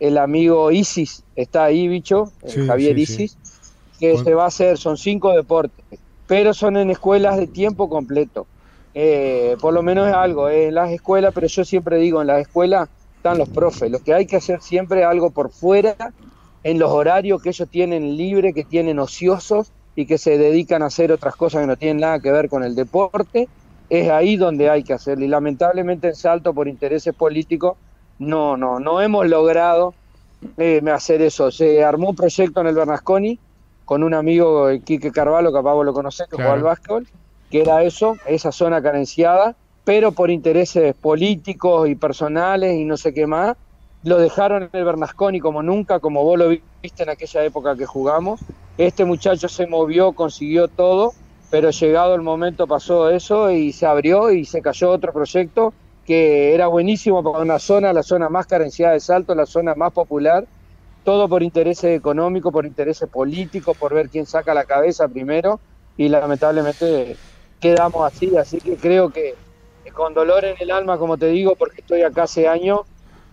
el 0.00 0.18
amigo 0.18 0.70
Isis 0.70 1.22
está 1.36 1.64
ahí, 1.64 1.88
bicho, 1.88 2.32
Javier 2.66 2.98
Isis, 2.98 3.36
que 3.98 4.18
se 4.18 4.34
va 4.34 4.44
a 4.44 4.48
hacer, 4.48 4.78
son 4.78 4.96
cinco 4.96 5.32
deportes, 5.32 5.84
pero 6.26 6.52
son 6.54 6.76
en 6.76 6.90
escuelas 6.90 7.36
de 7.36 7.46
tiempo 7.46 7.88
completo. 7.88 8.46
Eh, 8.94 9.56
por 9.60 9.74
lo 9.74 9.82
menos 9.82 10.08
es 10.08 10.14
algo, 10.14 10.48
en 10.48 10.74
las 10.74 10.90
escuelas, 10.90 11.32
pero 11.34 11.46
yo 11.46 11.64
siempre 11.64 11.98
digo, 11.98 12.20
en 12.20 12.28
las 12.28 12.40
escuelas 12.40 12.88
están 13.16 13.38
los 13.38 13.48
profes, 13.48 13.90
lo 13.90 13.98
que 14.00 14.14
hay 14.14 14.26
que 14.26 14.36
hacer 14.36 14.60
siempre 14.60 15.00
es 15.00 15.06
algo 15.06 15.30
por 15.30 15.50
fuera, 15.50 16.12
en 16.62 16.78
los 16.78 16.90
horarios 16.90 17.42
que 17.42 17.50
ellos 17.50 17.68
tienen 17.68 18.16
libre, 18.16 18.52
que 18.52 18.64
tienen 18.64 18.98
ociosos 18.98 19.70
y 19.96 20.06
que 20.06 20.18
se 20.18 20.38
dedican 20.38 20.82
a 20.82 20.86
hacer 20.86 21.12
otras 21.12 21.36
cosas 21.36 21.62
que 21.62 21.66
no 21.66 21.76
tienen 21.76 21.98
nada 21.98 22.20
que 22.20 22.32
ver 22.32 22.48
con 22.48 22.64
el 22.64 22.74
deporte, 22.74 23.48
es 23.88 24.10
ahí 24.10 24.36
donde 24.36 24.70
hay 24.70 24.82
que 24.82 24.92
hacerlo. 24.92 25.24
Y 25.24 25.28
lamentablemente 25.28 26.08
en 26.08 26.14
Salto, 26.14 26.54
por 26.54 26.68
intereses 26.68 27.14
políticos, 27.14 27.76
no, 28.18 28.56
no, 28.56 28.80
no 28.80 29.00
hemos 29.00 29.26
logrado 29.26 29.94
eh, 30.56 30.82
hacer 30.92 31.22
eso. 31.22 31.50
Se 31.50 31.84
armó 31.84 32.10
un 32.10 32.16
proyecto 32.16 32.60
en 32.60 32.68
el 32.68 32.74
Bernasconi 32.74 33.38
con 33.84 34.02
un 34.02 34.14
amigo, 34.14 34.68
Quique 34.84 35.10
Carvalho, 35.10 35.52
capaz 35.52 35.74
vos 35.74 35.84
lo 35.84 35.92
conocés, 35.92 36.26
que 36.28 36.36
juega 36.36 36.54
al 36.54 36.62
básquetbol, 36.62 37.06
que 37.50 37.60
era 37.60 37.82
eso, 37.82 38.16
esa 38.26 38.50
zona 38.50 38.82
carenciada, 38.82 39.56
pero 39.84 40.12
por 40.12 40.30
intereses 40.30 40.94
políticos 40.94 41.88
y 41.88 41.94
personales 41.94 42.74
y 42.76 42.84
no 42.84 42.96
sé 42.96 43.12
qué 43.12 43.26
más, 43.26 43.56
lo 44.02 44.18
dejaron 44.18 44.64
en 44.64 44.70
el 44.72 44.84
Bernasconi 44.84 45.40
como 45.40 45.62
nunca, 45.62 46.00
como 46.00 46.24
vos 46.24 46.38
lo 46.38 46.48
viste 46.48 47.02
en 47.02 47.10
aquella 47.10 47.44
época 47.44 47.76
que 47.76 47.86
jugamos. 47.86 48.40
Este 48.76 49.04
muchacho 49.04 49.48
se 49.48 49.66
movió, 49.66 50.12
consiguió 50.12 50.68
todo 50.68 51.12
pero 51.54 51.70
llegado 51.70 52.16
el 52.16 52.22
momento 52.22 52.66
pasó 52.66 53.10
eso 53.10 53.48
y 53.52 53.72
se 53.72 53.86
abrió 53.86 54.32
y 54.32 54.44
se 54.44 54.60
cayó 54.60 54.90
otro 54.90 55.12
proyecto 55.12 55.72
que 56.04 56.52
era 56.52 56.66
buenísimo 56.66 57.22
para 57.22 57.44
una 57.44 57.60
zona, 57.60 57.92
la 57.92 58.02
zona 58.02 58.28
más 58.28 58.48
carenciada 58.48 58.94
de 58.94 58.98
Salto, 58.98 59.36
la 59.36 59.46
zona 59.46 59.76
más 59.76 59.92
popular, 59.92 60.44
todo 61.04 61.28
por 61.28 61.44
intereses 61.44 61.96
económicos, 61.96 62.52
por 62.52 62.66
intereses 62.66 63.08
políticos, 63.08 63.76
por 63.78 63.94
ver 63.94 64.10
quién 64.10 64.26
saca 64.26 64.52
la 64.52 64.64
cabeza 64.64 65.06
primero 65.06 65.60
y 65.96 66.08
lamentablemente 66.08 67.18
quedamos 67.60 68.04
así, 68.04 68.36
así 68.36 68.58
que 68.58 68.76
creo 68.76 69.10
que 69.10 69.36
con 69.92 70.12
dolor 70.12 70.44
en 70.44 70.56
el 70.58 70.72
alma, 70.72 70.98
como 70.98 71.16
te 71.16 71.26
digo, 71.26 71.54
porque 71.54 71.82
estoy 71.82 72.02
acá 72.02 72.24
hace 72.24 72.48
años, 72.48 72.80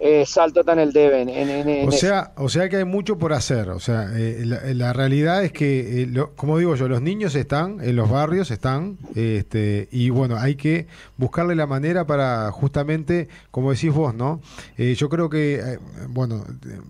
eh, 0.03 0.25
Salto 0.25 0.63
en 0.67 0.79
el 0.79 0.93
deben. 0.93 1.29
En, 1.29 1.87
o, 1.87 1.91
sea, 1.91 2.31
o 2.35 2.49
sea 2.49 2.67
que 2.69 2.77
hay 2.77 2.85
mucho 2.85 3.19
por 3.19 3.33
hacer. 3.33 3.69
O 3.69 3.79
sea, 3.79 4.09
eh, 4.15 4.43
la, 4.45 4.93
realidad 4.93 5.43
es 5.43 5.51
que, 5.51 6.01
eh, 6.01 6.25
como 6.35 6.57
digo 6.57 6.73
yo, 6.75 6.87
los 6.87 7.03
niños 7.03 7.35
están 7.35 7.77
en 7.81 7.95
los 7.95 8.09
barrios, 8.09 8.49
están, 8.49 8.97
este, 9.13 9.89
y 9.91 10.09
bueno, 10.09 10.37
hay 10.37 10.55
que 10.55 10.87
buscarle 11.17 11.53
la 11.53 11.67
manera 11.67 12.07
para 12.07 12.51
justamente, 12.51 13.27
como 13.51 13.71
decís 13.71 13.93
vos, 13.93 14.15
¿no? 14.15 14.41
yo 14.77 15.09
creo 15.09 15.29
que, 15.29 15.77
bueno, 16.09 16.43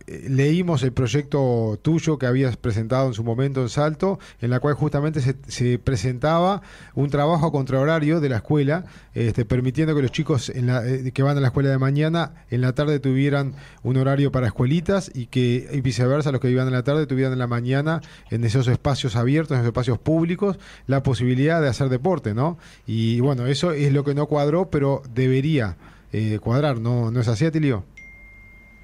leímos 0.08 0.82
el 0.84 0.94
proyecto 0.94 1.78
tuyo 1.82 2.18
que 2.18 2.26
habías 2.26 2.56
presentado 2.56 3.08
en 3.08 3.14
su 3.14 3.26
momento 3.26 3.62
en 3.62 3.68
Salto, 3.68 4.20
en 4.40 4.50
la 4.50 4.62
cual 4.62 4.76
justamente 4.76 5.20
se, 5.20 5.80
presentaba 5.80 6.62
un 6.96 7.10
trabajo 7.10 7.52
contra 7.52 7.82
horario 7.82 8.22
de 8.22 8.30
la 8.30 8.38
escuela, 8.38 8.86
este, 9.14 9.44
permitiendo 9.44 9.94
que 9.94 10.02
los 10.02 10.12
chicos 10.12 10.50
en 10.50 10.68
la, 10.68 10.84
que 11.14 11.24
van 11.24 11.38
a 11.38 11.42
la 11.42 11.48
escuela 11.48 11.70
de 11.70 11.78
mañana, 11.78 12.46
en 12.50 12.62
la 12.62 12.72
tarde 12.72 13.01
tuvieran 13.02 13.56
un 13.84 13.98
horario 13.98 14.32
para 14.32 14.48
escuelitas 14.48 15.12
y 15.14 15.26
que 15.28 15.68
y 15.72 15.82
viceversa 15.82 16.32
los 16.32 16.40
que 16.40 16.48
vivían 16.48 16.68
en 16.68 16.74
la 16.74 16.84
tarde 16.84 17.06
tuvieran 17.08 17.34
en 17.34 17.40
la 17.40 17.48
mañana 17.48 18.02
en 18.30 18.44
esos 18.44 18.68
espacios 18.68 19.16
abiertos, 19.16 19.56
en 19.56 19.62
esos 19.62 19.68
espacios 19.68 19.98
públicos, 20.00 20.58
la 20.88 21.04
posibilidad 21.04 21.62
de 21.62 21.68
hacer 21.70 21.90
deporte, 21.90 22.34
¿no? 22.34 22.58
Y 22.88 23.20
bueno, 23.20 23.48
eso 23.48 23.72
es 23.72 23.92
lo 23.92 24.04
que 24.04 24.16
no 24.16 24.28
cuadró, 24.28 24.70
pero 24.70 25.02
debería 25.14 25.78
eh, 26.14 26.40
cuadrar, 26.40 26.80
¿no? 26.80 27.12
¿No 27.12 27.20
es 27.20 27.28
así, 27.28 27.46
Atilio? 27.46 27.84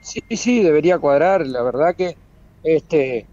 Sí, 0.01 0.23
sí, 0.31 0.63
debería 0.63 0.99
cuadrar. 0.99 1.45
La 1.45 1.61
verdad 1.61 1.95
que 1.95 2.15
este 2.63 3.25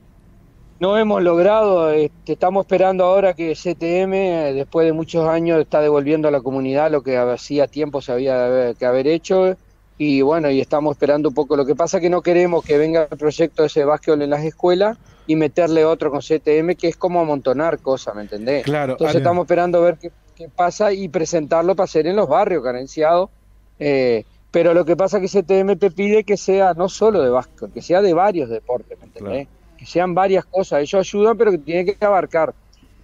no 0.80 0.98
hemos 0.98 1.22
logrado, 1.22 1.90
este, 1.92 2.32
estamos 2.32 2.66
esperando 2.66 3.04
ahora 3.04 3.34
que 3.34 3.54
CTM, 3.54 4.54
después 4.54 4.86
de 4.86 4.92
muchos 4.92 5.26
años, 5.28 5.60
está 5.60 5.80
devolviendo 5.80 6.28
a 6.28 6.30
la 6.30 6.40
comunidad 6.40 6.90
lo 6.90 7.02
que 7.02 7.16
hacía 7.16 7.68
tiempo 7.68 8.02
se 8.02 8.12
había 8.12 8.74
que 8.74 8.84
haber 8.84 9.06
hecho 9.06 9.56
y 9.96 10.22
bueno, 10.22 10.50
y 10.50 10.60
estamos 10.60 10.92
esperando 10.92 11.28
un 11.28 11.34
poco. 11.34 11.56
Lo 11.56 11.64
que 11.64 11.76
pasa 11.76 11.98
es 11.98 12.02
que 12.02 12.10
no 12.10 12.20
queremos 12.20 12.64
que 12.64 12.78
venga 12.78 13.06
el 13.10 13.16
proyecto 13.16 13.62
de 13.62 13.68
ese 13.68 13.84
básquetbol 13.84 14.22
en 14.22 14.30
las 14.30 14.44
escuelas 14.44 14.98
y 15.26 15.36
meterle 15.36 15.84
otro 15.84 16.10
con 16.10 16.20
CTM, 16.20 16.74
que 16.74 16.88
es 16.88 16.96
como 16.96 17.20
amontonar 17.20 17.78
cosas, 17.78 18.14
¿me 18.14 18.22
entendés? 18.22 18.64
Claro. 18.64 18.92
Entonces 18.92 19.16
estamos 19.16 19.44
esperando 19.44 19.80
ver 19.80 19.98
qué, 19.98 20.10
pasa 20.54 20.92
y 20.92 21.08
presentarlo 21.08 21.76
para 21.76 21.84
hacer 21.84 22.06
en 22.08 22.16
los 22.16 22.28
barrios 22.28 22.62
carenciados. 22.62 23.30
Eh, 23.78 24.24
pero 24.50 24.74
lo 24.74 24.84
que 24.84 24.96
pasa 24.96 25.18
es 25.18 25.32
que 25.32 25.42
CTM 25.42 25.76
te 25.78 25.90
pide 25.90 26.24
que 26.24 26.36
sea 26.36 26.74
no 26.74 26.88
solo 26.88 27.22
de 27.22 27.30
básquetbol, 27.30 27.72
que 27.72 27.82
sea 27.82 28.02
de 28.02 28.14
varios 28.14 28.48
deportes, 28.48 28.98
¿me 28.98 29.06
entendés? 29.06 29.48
Que 29.78 29.86
sean 29.86 30.14
varias 30.14 30.44
cosas. 30.44 30.80
Ellos 30.80 31.06
ayudan, 31.06 31.36
pero 31.38 31.52
que 31.52 31.58
tiene 31.58 31.84
que 31.84 32.04
abarcar. 32.04 32.52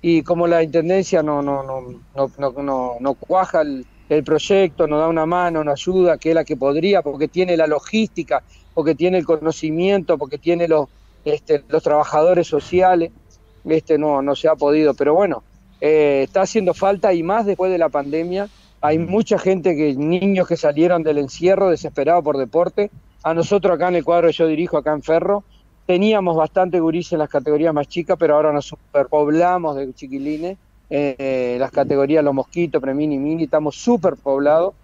Y 0.03 0.23
como 0.23 0.47
la 0.47 0.63
intendencia 0.63 1.23
no, 1.23 1.41
no, 1.41 1.63
no, 1.63 1.83
no, 2.17 2.33
no, 2.37 2.63
no, 2.63 2.97
no 2.99 3.15
cuaja 3.15 3.63
el 3.63 3.87
el 4.11 4.25
proyecto, 4.25 4.89
nos 4.89 4.99
da 4.99 5.09
una 5.09 5.25
mano, 5.25 5.63
nos 5.63 5.81
ayuda, 5.81 6.19
que 6.19 6.31
es 6.31 6.35
la 6.35 6.45
que 6.45 6.57
podría, 6.57 7.01
porque 7.01 7.29
tiene 7.29 7.57
la 7.57 7.69
logística, 7.69 8.43
porque 8.75 8.97
tiene 8.97 9.19
el 9.19 9.25
conocimiento, 9.25 10.19
porque 10.19 10.37
tiene 10.37 10.67
los, 10.67 10.89
este, 11.25 11.63
los 11.69 11.83
trabajadores 11.83 12.49
sociales, 12.49 13.13
este 13.65 13.99
no, 13.99 14.21
no 14.21 14.35
se 14.35 14.49
ha 14.49 14.57
podido, 14.57 14.95
pero 14.95 15.15
bueno, 15.15 15.45
eh, 15.81 16.23
está 16.25 16.43
haciendo 16.43 16.75
falta 16.75 17.15
y 17.15 17.23
más 17.23 17.47
después 17.47 17.71
de 17.71 17.79
la 17.79 17.89
pandemia. 17.89 18.49
Hay 18.81 18.99
mucha 18.99 19.39
gente, 19.39 19.77
que 19.77 19.95
niños 19.95 20.49
que 20.49 20.57
salieron 20.57 21.05
del 21.05 21.19
encierro 21.19 21.71
desesperados 21.71 22.25
por 22.25 22.37
deporte. 22.37 22.91
A 23.23 23.33
nosotros 23.33 23.77
acá 23.77 23.89
en 23.89 23.97
el 23.97 24.05
cuadro 24.05 24.31
yo 24.31 24.47
dirijo, 24.49 24.77
acá 24.77 24.93
en 24.93 25.03
Ferro, 25.03 25.45
teníamos 25.87 26.37
bastante 26.37 26.81
gurises 26.81 27.13
en 27.13 27.21
las 27.21 27.29
categorías 27.29 27.73
más 27.73 27.87
chicas, 27.87 28.17
pero 28.19 28.35
ahora 28.35 28.53
nos 28.53 28.67
superpoblamos 28.67 29.77
de 29.77 29.93
chiquilines 29.95 30.59
eh, 30.91 31.57
las 31.59 31.71
categorías 31.71 32.25
los 32.25 32.35
mosquitos, 32.35 32.83
premini, 32.83 33.19
mini, 33.19 33.45
estamos 33.45 33.77
súper 33.77 34.17
poblados. 34.17 34.75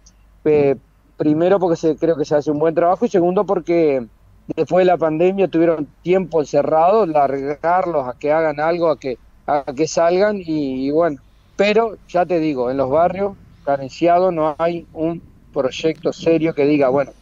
primero 1.17 1.59
porque 1.59 1.77
se, 1.77 1.97
creo 1.97 2.17
que 2.17 2.25
se 2.25 2.37
hace 2.37 2.51
un 2.51 2.59
buen 2.59 2.75
trabajo 2.75 3.05
y 3.05 3.09
segundo 3.09 3.45
porque 3.45 4.07
después 4.55 4.83
de 4.83 4.93
la 4.93 4.97
pandemia 4.97 5.49
tuvieron 5.49 5.89
tiempo 6.03 6.41
encerrados, 6.41 7.09
largarlos 7.09 8.07
a 8.07 8.19
que 8.19 8.33
hagan 8.33 8.61
algo, 8.61 8.91
a 8.91 8.99
que, 8.99 9.19
a 9.47 9.65
que 9.75 9.89
salgan 9.89 10.41
y, 10.45 10.91
bueno, 10.91 11.19
pero 11.57 11.97
ya 12.09 12.25
te 12.27 12.39
digo, 12.39 12.71
en 12.71 12.77
los 12.77 12.91
barrios 12.91 13.37
carenciados 13.65 14.33
no 14.33 14.55
hay 14.59 14.87
un 14.93 15.21
proyecto 15.53 16.13
serio 16.13 16.55
que 16.55 16.67
diga, 16.67 16.89
bueno, 16.89 17.13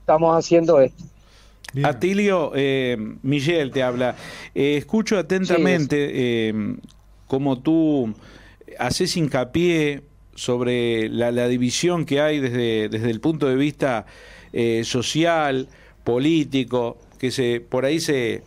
estamos 0.00 0.36
haciendo 0.36 0.80
esto. 0.80 1.04
Atilio, 1.82 2.52
eh, 2.54 2.96
Miguel 3.22 3.70
te 3.70 3.82
habla. 3.82 4.16
Eh, 4.54 4.76
escucho 4.78 5.18
atentamente 5.18 6.48
eh, 6.48 6.54
cómo 7.26 7.60
tú 7.60 8.14
haces 8.78 9.16
hincapié 9.16 10.02
sobre 10.34 11.08
la, 11.08 11.48
división 11.48 12.04
que 12.04 12.20
hay 12.20 12.40
desde, 12.40 12.88
desde 12.88 13.10
el 13.10 13.20
punto 13.20 13.46
de 13.46 13.56
vista 13.56 14.06
eh, 14.52 14.84
social, 14.84 15.68
político, 16.04 16.98
que 17.18 17.30
se 17.30 17.60
por 17.60 17.84
ahí 17.84 17.98
se, 17.98 18.44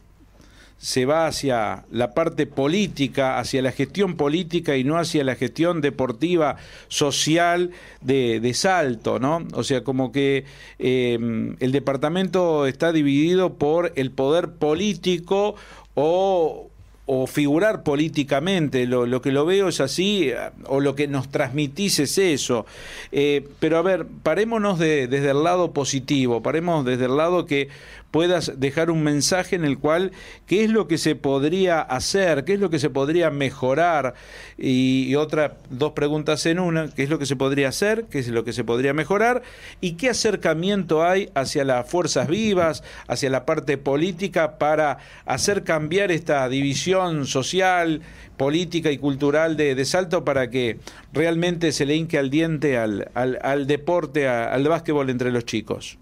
se 0.77 1.05
va 1.05 1.27
hacia 1.27 1.85
la 1.91 2.13
parte 2.13 2.47
política, 2.47 3.37
hacia 3.37 3.61
la 3.61 3.73
gestión 3.73 4.15
política 4.15 4.77
y 4.77 4.85
no 4.85 4.97
hacia 4.97 5.23
la 5.25 5.35
gestión 5.35 5.81
deportiva, 5.81 6.55
social 6.87 7.71
de, 8.01 8.51
Salto, 8.53 9.19
¿no? 9.19 9.45
O 9.53 9.63
sea, 9.63 9.83
como 9.83 10.11
que 10.11 10.45
eh, 10.79 11.19
el 11.59 11.71
departamento 11.71 12.65
está 12.65 12.93
dividido 12.93 13.55
por 13.55 13.91
el 13.95 14.11
poder 14.11 14.53
político 14.53 15.55
o 15.95 16.68
o 17.11 17.25
figurar 17.25 17.81
políticamente, 17.81 18.85
lo, 18.85 19.07
lo, 19.07 19.19
que 19.19 19.31
lo 19.31 19.43
veo 19.43 19.69
es 19.69 19.81
así, 19.81 20.31
o 20.65 20.79
lo 20.79 20.93
que 20.93 21.07
nos 21.07 21.27
transmitís 21.29 21.97
es 21.97 22.19
eso. 22.19 22.67
Eh, 23.11 23.47
pero 23.59 23.79
a 23.79 23.81
ver, 23.81 24.05
parémonos 24.21 24.77
desde 24.77 25.31
el 25.31 25.43
lado 25.43 25.71
positivo, 25.71 26.43
paremos 26.43 26.85
desde 26.85 27.05
el 27.05 27.17
lado 27.17 27.47
que 27.47 27.69
puedas 28.11 28.59
dejar 28.59 28.91
un 28.91 29.03
mensaje 29.03 29.55
en 29.55 29.65
el 29.65 29.77
cual 29.77 30.11
qué 30.47 30.63
es 30.63 30.69
lo 30.69 30.87
que 30.87 30.97
se 30.97 31.15
podría 31.15 31.81
hacer, 31.81 32.43
qué 32.43 32.53
es 32.53 32.59
lo 32.59 32.69
que 32.69 32.79
se 32.79 32.89
podría 32.89 33.29
mejorar 33.29 34.15
y, 34.57 35.05
y 35.07 35.15
otra 35.15 35.57
dos 35.69 35.93
preguntas 35.93 36.45
en 36.45 36.59
una, 36.59 36.89
qué 36.89 37.03
es 37.03 37.09
lo 37.09 37.19
que 37.19 37.25
se 37.25 37.35
podría 37.35 37.69
hacer, 37.69 38.05
qué 38.05 38.19
es 38.19 38.27
lo 38.29 38.43
que 38.43 38.53
se 38.53 38.63
podría 38.63 38.93
mejorar 38.93 39.43
y 39.81 39.93
qué 39.93 40.09
acercamiento 40.09 41.03
hay 41.03 41.29
hacia 41.35 41.63
las 41.63 41.89
fuerzas 41.89 42.27
vivas, 42.27 42.83
hacia 43.07 43.29
la 43.29 43.45
parte 43.45 43.77
política 43.77 44.57
para 44.57 44.97
hacer 45.25 45.63
cambiar 45.63 46.11
esta 46.11 46.47
división 46.49 47.25
social, 47.25 48.01
política 48.37 48.91
y 48.91 48.97
cultural 48.97 49.57
de, 49.57 49.85
Salto 49.85 50.23
para 50.23 50.49
que 50.49 50.79
realmente 51.13 51.71
se 51.71 51.85
le 51.85 51.95
hinque 51.95 52.17
al 52.17 52.29
diente 52.29 52.77
al 52.77 53.67
deporte, 53.67 54.27
al 54.27 54.67
básquetbol 54.67 55.09
entre 55.09 55.31
los 55.31 55.45
chicos. 55.45 55.97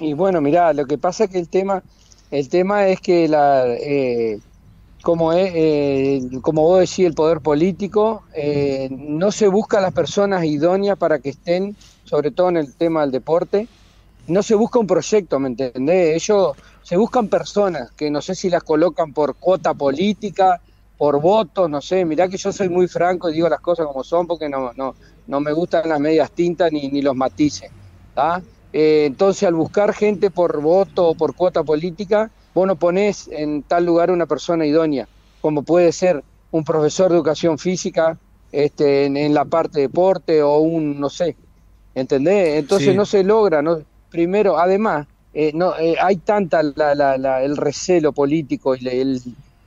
Y 0.00 0.12
bueno, 0.12 0.40
mira, 0.40 0.72
lo 0.72 0.86
que 0.86 0.98
pasa 0.98 1.24
es 1.24 1.30
que 1.30 1.38
el 1.38 1.48
tema, 1.48 1.82
el 2.30 2.48
tema 2.48 2.86
es 2.88 3.00
que 3.00 3.28
la, 3.28 3.66
eh, 3.66 4.38
como, 5.02 5.32
es, 5.32 5.52
eh, 5.54 6.20
como 6.42 6.62
vos 6.62 6.80
decís, 6.80 7.06
el 7.06 7.14
poder 7.14 7.40
político, 7.40 8.24
eh, 8.34 8.88
no 8.90 9.32
se 9.32 9.48
busca 9.48 9.78
a 9.78 9.80
las 9.80 9.92
personas 9.92 10.44
idóneas 10.44 10.98
para 10.98 11.18
que 11.18 11.30
estén, 11.30 11.76
sobre 12.04 12.30
todo 12.30 12.50
en 12.50 12.58
el 12.58 12.74
tema 12.74 13.02
del 13.02 13.10
deporte, 13.10 13.68
no 14.26 14.42
se 14.42 14.54
busca 14.54 14.78
un 14.78 14.86
proyecto, 14.86 15.38
¿me 15.38 15.48
entendés? 15.48 16.16
Ellos 16.22 16.56
se 16.82 16.96
buscan 16.96 17.28
personas 17.28 17.90
que 17.92 18.10
no 18.10 18.20
sé 18.20 18.34
si 18.34 18.50
las 18.50 18.62
colocan 18.64 19.12
por 19.12 19.36
cuota 19.36 19.72
política, 19.74 20.60
por 20.98 21.20
votos, 21.20 21.70
no 21.70 21.80
sé, 21.80 22.04
mirá 22.04 22.28
que 22.28 22.36
yo 22.36 22.52
soy 22.52 22.68
muy 22.68 22.88
franco 22.88 23.28
y 23.28 23.34
digo 23.34 23.48
las 23.48 23.60
cosas 23.60 23.86
como 23.86 24.02
son 24.02 24.26
porque 24.26 24.48
no, 24.48 24.72
no, 24.74 24.94
no 25.26 25.40
me 25.40 25.52
gustan 25.52 25.88
las 25.88 26.00
medias 26.00 26.30
tintas 26.32 26.72
ni, 26.72 26.88
ni 26.88 27.02
los 27.02 27.14
matices. 27.14 27.70
¿tá? 28.14 28.42
Eh, 28.72 29.04
entonces, 29.06 29.44
al 29.44 29.54
buscar 29.54 29.94
gente 29.94 30.30
por 30.30 30.60
voto 30.60 31.08
o 31.08 31.14
por 31.14 31.34
cuota 31.34 31.62
política, 31.62 32.30
vos 32.54 32.66
no 32.66 32.76
ponés 32.76 33.28
en 33.28 33.62
tal 33.62 33.86
lugar 33.86 34.10
una 34.10 34.26
persona 34.26 34.66
idónea, 34.66 35.08
como 35.40 35.62
puede 35.62 35.92
ser 35.92 36.22
un 36.50 36.64
profesor 36.64 37.10
de 37.10 37.16
educación 37.16 37.58
física 37.58 38.18
este, 38.52 39.06
en, 39.06 39.34
la 39.34 39.44
parte 39.44 39.80
de 39.80 39.88
deporte 39.88 40.42
o 40.42 40.58
un, 40.58 40.98
no 40.98 41.10
sé, 41.10 41.36
¿entendés? 41.94 42.58
Entonces 42.58 42.94
no 42.94 43.04
se 43.04 43.24
logra, 43.24 43.62
¿no? 43.62 43.80
Primero, 44.10 44.58
además, 44.58 45.06
eh, 45.34 45.52
no, 45.54 45.76
eh, 45.78 45.96
hay 46.00 46.16
tanta 46.16 46.60
el 46.60 47.56
recelo 47.56 48.12
político 48.12 48.74
y 48.74 48.88
el, 48.88 49.20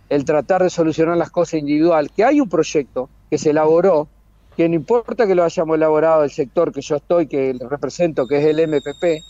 el 0.09 0.25
tratar 0.25 0.63
de 0.63 0.69
solucionar 0.69 1.17
las 1.17 1.29
cosas 1.29 1.55
individual, 1.59 2.09
que 2.11 2.23
hay 2.23 2.41
un 2.41 2.49
proyecto 2.49 3.09
que 3.29 3.37
se 3.37 3.51
elaboró 3.51 4.07
que 4.55 4.67
no 4.67 4.75
importa 4.75 5.25
que 5.25 5.35
lo 5.35 5.43
hayamos 5.43 5.75
elaborado 5.75 6.23
el 6.23 6.31
sector 6.31 6.71
que 6.71 6.81
yo 6.81 6.97
estoy, 6.97 7.27
que 7.27 7.55
represento, 7.69 8.27
que 8.27 8.39
es 8.39 8.45
el 8.45 8.67
MPP, 8.67 9.23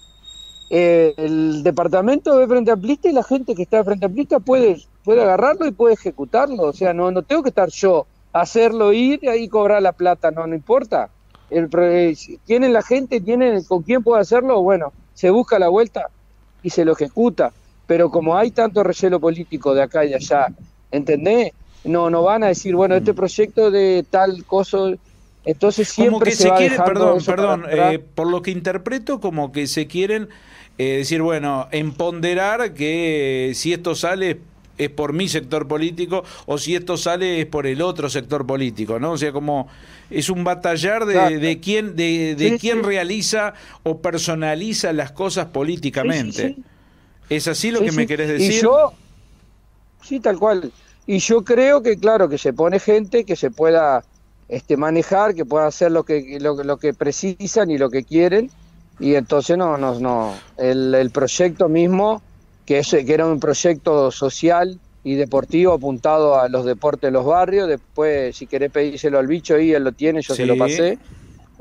eh, 0.72 1.14
el 1.18 1.64
departamento 1.64 2.38
de 2.38 2.48
Frente 2.48 2.72
Amplista 2.72 3.10
y 3.10 3.14
la 3.14 3.24
gente 3.24 3.56
que 3.56 3.64
está 3.64 3.78
de 3.78 3.84
Frente 3.84 4.06
Amplista 4.06 4.40
puede, 4.40 4.78
puede 5.04 5.22
agarrarlo 5.22 5.66
y 5.68 5.72
puede 5.72 5.96
ejecutarlo. 5.96 6.64
O 6.64 6.74
sea, 6.74 6.94
no, 6.94 7.12
no 7.12 7.24
tengo 7.24 7.44
que 7.44 7.50
estar 7.50 7.70
yo, 7.70 8.06
hacerlo 8.34 8.94
ir 8.94 9.20
y 9.24 9.28
ahí 9.28 9.48
cobrar 9.48 9.82
la 9.82 9.94
plata, 9.94 10.32
no, 10.32 10.46
no 10.46 10.56
importa. 10.56 11.10
El, 11.50 11.70
tienen 12.46 12.74
la 12.74 12.84
gente, 12.84 13.20
tienen 13.20 13.64
con 13.64 13.82
quién 13.82 14.04
puede 14.04 14.22
hacerlo, 14.22 14.62
bueno, 14.62 14.94
se 15.16 15.32
busca 15.32 15.58
la 15.58 15.70
vuelta 15.70 16.10
y 16.62 16.70
se 16.70 16.86
lo 16.86 16.94
ejecuta. 16.94 17.52
Pero 17.88 18.12
como 18.12 18.38
hay 18.38 18.52
tanto 18.52 18.84
relleno 18.84 19.20
político 19.20 19.74
de 19.74 19.82
acá 19.82 20.06
y 20.06 20.10
de 20.10 20.16
allá, 20.16 20.48
¿entendés? 20.92 21.52
No, 21.84 22.12
no 22.12 22.22
van 22.22 22.44
a 22.44 22.48
decir, 22.48 22.76
bueno, 22.76 22.96
este 22.96 23.14
mm. 23.14 23.16
proyecto 23.16 23.72
de 23.72 24.06
tal 24.08 24.46
cosa 24.46 24.78
Entonces 25.50 25.89
siempre 25.89 26.12
como 26.13 26.25
que 26.25 26.32
se, 26.32 26.44
se, 26.44 26.51
quiere, 26.53 26.77
perdón, 26.77 27.24
perdón, 27.25 27.65
eh, 27.70 28.00
por 28.13 28.27
lo 28.27 28.41
que 28.41 28.51
interpreto, 28.51 29.20
como 29.20 29.51
que 29.51 29.65
se 29.65 29.88
quieren 29.88 30.29
eh, 30.77 30.98
decir, 30.98 31.22
bueno, 31.24 31.68
emponderar 31.72 32.74
que 32.75 33.53
si 33.56 33.74
esto 33.74 33.96
sale 33.96 34.39
es 34.77 34.89
por 34.89 35.12
mi 35.12 35.27
sector 35.27 35.68
político 35.68 36.24
o 36.46 36.58
si 36.58 36.75
esto 36.75 36.98
sale 36.98 37.41
es 37.41 37.46
por 37.48 37.65
el 37.65 37.82
otro 37.82 38.10
sector 38.10 38.46
político, 38.46 39.00
¿no? 39.00 39.13
O 39.13 39.18
sea, 39.18 39.32
como 39.32 39.68
es 40.12 40.29
un 40.29 40.44
batallar 40.44 41.06
de, 41.06 41.13
Claro. 41.13 41.39
de 41.39 41.60
quién 41.60 41.96
de, 41.96 42.36
de 42.36 42.51
Sí, 42.51 42.58
quién 42.60 42.77
sí. 42.77 42.84
realiza 42.84 43.56
o 43.84 43.98
personaliza 44.00 44.94
las 44.94 45.12
cosas 45.12 45.48
políticamente. 45.48 46.56
Sí. 46.56 46.63
¿Es 47.29 47.48
así 47.48 47.72
lo 47.72 47.82
que 47.82 47.91
me 47.91 48.06
querés 48.08 48.29
decir? 48.29 48.51
Y 48.51 48.62
yo, 48.62 48.94
sí, 50.03 50.20
tal 50.20 50.38
cual. 50.38 50.72
Y 51.08 51.18
yo 51.20 51.44
creo 51.44 51.82
que, 51.82 51.98
claro, 51.98 52.29
que 52.29 52.38
se 52.38 52.53
pone 52.53 52.79
gente 52.79 53.24
que 53.25 53.36
se 53.36 53.50
pueda 53.51 54.03
este, 54.50 54.75
manejar, 54.75 55.34
que 55.36 55.46
pueda 55.46 55.68
hacer 55.68 55.91
lo 55.91 56.03
que, 56.03 56.38
lo, 56.41 56.62
lo 56.63 56.77
que 56.77 56.94
precisan 56.94 57.72
y 57.72 57.77
lo 57.77 57.89
que 57.89 58.03
quieren. 58.03 58.50
Y 59.00 59.15
entonces 59.15 59.58
no, 59.58 59.77
no, 59.77 59.98
no. 60.00 60.34
El, 60.58 60.94
el 60.94 61.10
proyecto 61.12 61.70
mismo, 61.70 62.22
que, 62.65 62.79
es, 62.79 62.89
que 62.89 63.13
era 63.13 63.25
un 63.25 63.39
proyecto 63.39 64.12
social 64.12 64.77
y 65.03 65.15
deportivo 65.15 65.74
apuntado 65.74 66.38
a 66.38 66.50
los 66.50 66.65
deportes 66.65 67.08
de 67.08 67.12
los 67.12 67.25
barrios. 67.25 67.70
Después, 67.70 68.36
si 68.36 68.46
querés 68.48 68.72
pedírselo 68.72 69.18
al 69.20 69.27
bicho 69.27 69.56
ahí, 69.56 69.72
él 69.72 69.84
lo 69.86 69.94
tiene, 69.94 70.22
yo 70.22 70.36
se 70.36 70.46
lo 70.46 70.56
Sí. 70.56 70.60
pasé. 70.60 70.98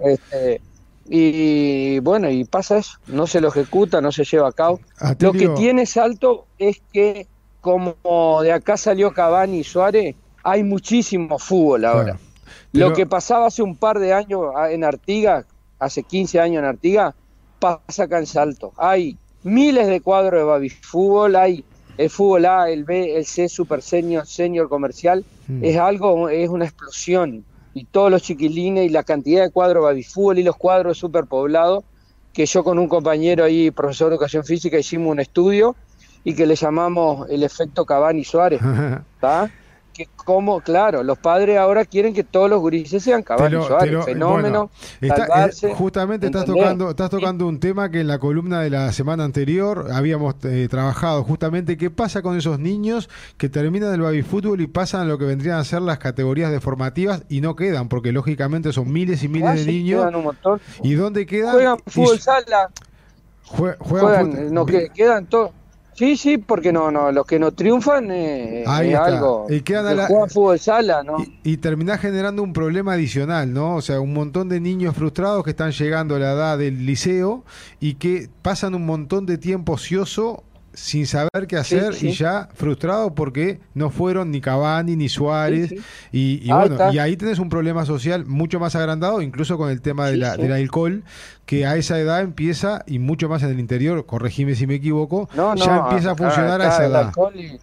Este, 0.04 0.60
y 1.08 1.98
bueno, 2.00 2.28
y 2.30 2.44
pasa 2.44 2.78
eso, 2.78 2.98
no 3.06 3.26
se 3.26 3.40
lo 3.40 3.48
ejecuta, 3.48 4.00
no 4.00 4.12
se 4.12 4.24
lleva 4.24 4.48
a 4.48 4.52
cabo. 4.52 4.80
Lo 5.20 5.32
que 5.32 5.48
tiene 5.50 5.86
Salto 5.86 6.46
es 6.58 6.80
que 6.92 7.26
como 7.60 8.40
de 8.42 8.52
acá 8.52 8.76
salió 8.76 9.12
Cavani 9.12 9.58
y 9.60 9.64
Suárez, 9.64 10.14
hay 10.42 10.62
muchísimo 10.64 11.38
fútbol 11.38 11.84
ahora. 11.84 12.04
Claro. 12.14 12.27
Pero- 12.72 12.88
Lo 12.90 12.94
que 12.94 13.06
pasaba 13.06 13.46
hace 13.46 13.62
un 13.62 13.76
par 13.76 13.98
de 13.98 14.12
años 14.12 14.40
en 14.70 14.84
Artigas, 14.84 15.44
hace 15.78 16.02
15 16.02 16.40
años 16.40 16.60
en 16.60 16.64
Artigas, 16.66 17.14
pasa 17.58 18.04
acá 18.04 18.18
en 18.18 18.26
Salto. 18.26 18.72
Hay 18.76 19.16
miles 19.42 19.86
de 19.86 20.00
cuadros 20.00 20.40
de 20.40 20.44
baby 20.44 20.70
fútbol, 20.70 21.36
hay 21.36 21.64
el 21.96 22.10
fútbol 22.10 22.46
A, 22.46 22.70
el 22.70 22.84
B, 22.84 23.16
el 23.16 23.26
C, 23.26 23.48
Super 23.48 23.82
Senior, 23.82 24.26
Senior 24.26 24.68
Comercial. 24.68 25.24
Mm. 25.48 25.64
Es 25.64 25.76
algo, 25.76 26.28
es 26.28 26.48
una 26.48 26.64
explosión. 26.64 27.44
Y 27.74 27.84
todos 27.84 28.10
los 28.10 28.22
chiquilines 28.22 28.86
y 28.86 28.88
la 28.88 29.02
cantidad 29.02 29.42
de 29.42 29.50
cuadros 29.50 29.82
de 29.82 29.86
baby 29.90 30.02
fútbol 30.04 30.38
y 30.38 30.42
los 30.42 30.56
cuadros 30.56 30.98
superpoblados, 30.98 31.84
que 32.32 32.46
yo 32.46 32.62
con 32.62 32.78
un 32.78 32.88
compañero 32.88 33.44
ahí, 33.44 33.70
profesor 33.70 34.08
de 34.10 34.14
educación 34.14 34.44
física, 34.44 34.78
hicimos 34.78 35.10
un 35.10 35.20
estudio 35.20 35.74
y 36.24 36.34
que 36.34 36.46
le 36.46 36.54
llamamos 36.54 37.28
el 37.30 37.42
efecto 37.42 37.84
Cavani 37.84 38.24
Suárez. 38.24 38.60
¿Está? 39.14 39.50
Que 39.98 40.06
como, 40.14 40.60
claro, 40.60 41.02
los 41.02 41.18
padres 41.18 41.58
ahora 41.58 41.84
quieren 41.84 42.14
que 42.14 42.22
todos 42.22 42.48
los 42.48 42.60
gurises 42.60 43.02
sean 43.02 43.24
te 43.86 43.90
lo- 43.90 44.02
fenómeno, 44.04 44.70
bueno, 44.70 44.70
está- 45.00 45.26
salvarse, 45.26 45.70
eh, 45.72 45.74
justamente 45.74 46.26
estás 46.26 46.44
tocando, 46.44 46.90
estás 46.90 47.10
tocando 47.10 47.48
un 47.48 47.58
tema 47.58 47.90
que 47.90 47.98
en 48.02 48.06
la 48.06 48.20
columna 48.20 48.60
de 48.60 48.70
la 48.70 48.92
semana 48.92 49.24
anterior 49.24 49.88
habíamos 49.92 50.36
eh, 50.44 50.68
trabajado 50.70 51.24
justamente 51.24 51.76
qué 51.76 51.90
pasa 51.90 52.22
con 52.22 52.36
esos 52.36 52.60
niños 52.60 53.10
que 53.38 53.48
terminan 53.48 53.92
el 53.92 54.02
baby 54.02 54.22
fútbol 54.22 54.60
y 54.60 54.68
pasan 54.68 55.00
a 55.00 55.04
lo 55.04 55.18
que 55.18 55.24
vendrían 55.24 55.58
a 55.58 55.64
ser 55.64 55.82
las 55.82 55.98
categorías 55.98 56.52
de 56.52 56.60
formativas 56.60 57.24
y 57.28 57.40
no 57.40 57.56
quedan 57.56 57.88
porque 57.88 58.12
lógicamente 58.12 58.72
son 58.72 58.92
miles 58.92 59.24
y 59.24 59.28
miles 59.28 59.48
Ah, 59.48 59.54
de 59.54 59.64
sí, 59.64 59.70
niños. 59.72 60.02
quedan 60.02 60.14
un 60.14 60.22
montón. 60.22 60.60
y 60.84 60.94
dónde 60.94 61.26
quedan 61.26 61.54
Juegan 61.54 61.78
Y 61.84 61.90
fútbol 61.90 62.14
s- 62.14 62.22
sala, 62.22 62.70
jue- 63.48 63.76
juegan 63.80 63.80
juegan, 63.80 64.32
fut- 64.32 64.50
no, 64.52 64.64
que, 64.64 64.90
quedan 64.94 65.26
todos. 65.26 65.50
Sí, 65.98 66.16
sí, 66.16 66.38
porque 66.38 66.72
no, 66.72 66.92
no, 66.92 67.10
los 67.10 67.26
que 67.26 67.40
no 67.40 67.50
triunfan 67.50 68.08
eh, 68.12 68.62
Ahí 68.68 68.90
es 68.90 68.94
está. 68.94 69.06
algo. 69.06 69.46
Y 69.48 69.62
quedan 69.62 69.86
a 69.88 69.94
la- 69.94 70.06
juegan 70.06 70.30
fútbol 70.30 70.56
sala, 70.60 71.02
¿no? 71.02 71.16
Y, 71.18 71.40
y 71.54 71.56
terminás 71.56 72.00
generando 72.00 72.40
un 72.44 72.52
problema 72.52 72.92
adicional, 72.92 73.52
¿no? 73.52 73.74
O 73.74 73.82
sea, 73.82 73.98
un 74.00 74.12
montón 74.14 74.48
de 74.48 74.60
niños 74.60 74.94
frustrados 74.94 75.42
que 75.42 75.50
están 75.50 75.72
llegando 75.72 76.14
a 76.14 76.20
la 76.20 76.32
edad 76.34 76.56
del 76.56 76.86
liceo 76.86 77.42
y 77.80 77.94
que 77.94 78.28
pasan 78.42 78.76
un 78.76 78.86
montón 78.86 79.26
de 79.26 79.38
tiempo 79.38 79.72
ocioso 79.72 80.44
sin 80.78 81.06
saber 81.06 81.46
qué 81.48 81.56
hacer 81.56 81.94
sí. 81.94 82.08
y 82.08 82.12
ya 82.12 82.48
frustrados 82.54 83.12
porque 83.16 83.58
no 83.74 83.90
fueron 83.90 84.30
ni 84.30 84.40
Cavani 84.40 84.94
ni 84.96 85.08
Suárez. 85.08 85.70
Sí. 85.70 85.80
Y, 86.12 86.48
bueno, 86.50 86.74
está. 86.74 86.92
y 86.92 86.98
ahí 86.98 87.16
tenés 87.16 87.38
un 87.40 87.48
problema 87.48 87.84
social 87.84 88.24
mucho 88.26 88.60
más 88.60 88.76
agrandado, 88.76 89.20
incluso 89.20 89.58
con 89.58 89.70
el 89.70 89.80
tema 89.80 90.06
de 90.08 90.16
la- 90.16 90.36
del 90.36 90.52
alcohol, 90.52 91.02
que 91.46 91.66
a 91.66 91.76
esa 91.76 91.98
edad 91.98 92.20
empieza, 92.20 92.84
y 92.86 92.98
mucho 93.00 93.28
más 93.28 93.42
en 93.42 93.50
el 93.50 93.58
interior, 93.60 94.06
corregime 94.06 94.54
si 94.54 94.66
me 94.66 94.74
equivoco, 94.76 95.28
No, 95.34 95.54
no, 95.54 95.64
ya 95.64 95.76
empieza 95.78 96.12
a 96.12 96.14
funcionar 96.14 96.60
a 96.62 96.68
esa 96.68 96.84
el 96.84 96.90
edad. 96.92 97.06
alcohol 97.08 97.34
y, 97.34 97.58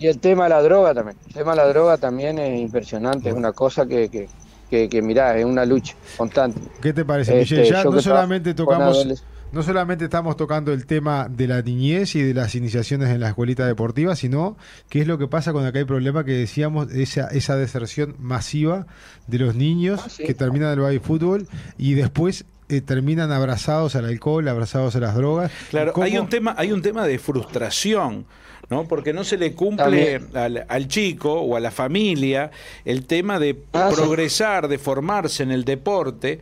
y 0.00 0.06
el 0.08 0.18
tema 0.18 0.44
de 0.44 0.50
la 0.50 0.62
droga 0.62 0.94
también. 0.94 1.16
El 1.28 1.34
tema 1.34 1.52
de 1.52 1.56
la 1.58 1.68
droga 1.68 1.96
también 1.96 2.38
es 2.38 2.60
impresionante, 2.60 3.28
es 3.28 3.34
una 3.34 3.52
cosa 3.52 3.86
que, 3.86 4.08
que, 4.08 4.28
que, 4.68 4.88
que 4.88 5.00
mirá, 5.02 5.36
es 5.38 5.44
una 5.44 5.64
lucha 5.64 5.94
constante. 6.16 6.60
¿Qué 6.82 6.92
te 6.92 7.04
parece, 7.04 7.40
Este, 7.40 7.56
Michelle? 7.56 7.70
Ya 7.76 7.84
yo 7.84 7.90
no 7.92 8.00
solamente 8.00 8.52
tocamos, 8.54 9.24
no 9.52 9.62
solamente 9.62 10.04
estamos 10.04 10.36
tocando 10.36 10.72
el 10.72 10.84
tema 10.86 11.28
de 11.28 11.48
la 11.48 11.62
niñez 11.62 12.14
y 12.14 12.22
de 12.22 12.34
las 12.34 12.54
iniciaciones 12.54 13.08
en 13.08 13.20
la 13.20 13.28
escuelita 13.28 13.66
deportiva, 13.66 14.14
sino 14.14 14.56
qué 14.88 15.00
es 15.00 15.06
lo 15.06 15.16
que 15.18 15.26
pasa 15.26 15.52
con 15.52 15.64
aquel 15.64 15.86
problema 15.86 16.24
que 16.24 16.32
decíamos, 16.32 16.92
esa, 16.92 17.28
esa 17.28 17.56
deserción 17.56 18.14
masiva 18.18 18.86
de 19.26 19.38
los 19.38 19.54
niños 19.54 20.00
Ah, 20.04 20.08
sí. 20.10 20.24
que 20.24 20.34
terminan 20.34 20.72
el 20.72 20.80
baby 20.80 20.98
fútbol 20.98 21.48
y 21.78 21.94
después 21.94 22.44
eh, 22.68 22.82
terminan 22.82 23.32
abrazados 23.32 23.94
al 23.96 24.04
alcohol, 24.04 24.46
abrazados 24.46 24.94
a 24.96 25.00
las 25.00 25.14
drogas. 25.14 25.50
Claro, 25.70 25.94
¿Cómo- 25.94 26.04
hay 26.04 26.18
un 26.18 26.28
tema, 26.28 26.54
hay 26.58 26.70
un 26.72 26.82
tema 26.82 27.06
de 27.06 27.18
frustración, 27.18 28.26
¿no? 28.68 28.84
Porque 28.86 29.14
no 29.14 29.24
se 29.24 29.38
le 29.38 29.54
cumple 29.54 30.20
al, 30.34 30.66
al 30.68 30.88
chico 30.88 31.32
o 31.40 31.56
a 31.56 31.60
la 31.60 31.70
familia 31.70 32.50
el 32.84 33.06
tema 33.06 33.38
de 33.38 33.58
Ah, 33.72 33.88
sí. 33.90 33.96
progresar, 33.96 34.68
de 34.68 34.76
formarse 34.76 35.42
en 35.42 35.50
el 35.52 35.64
deporte. 35.64 36.40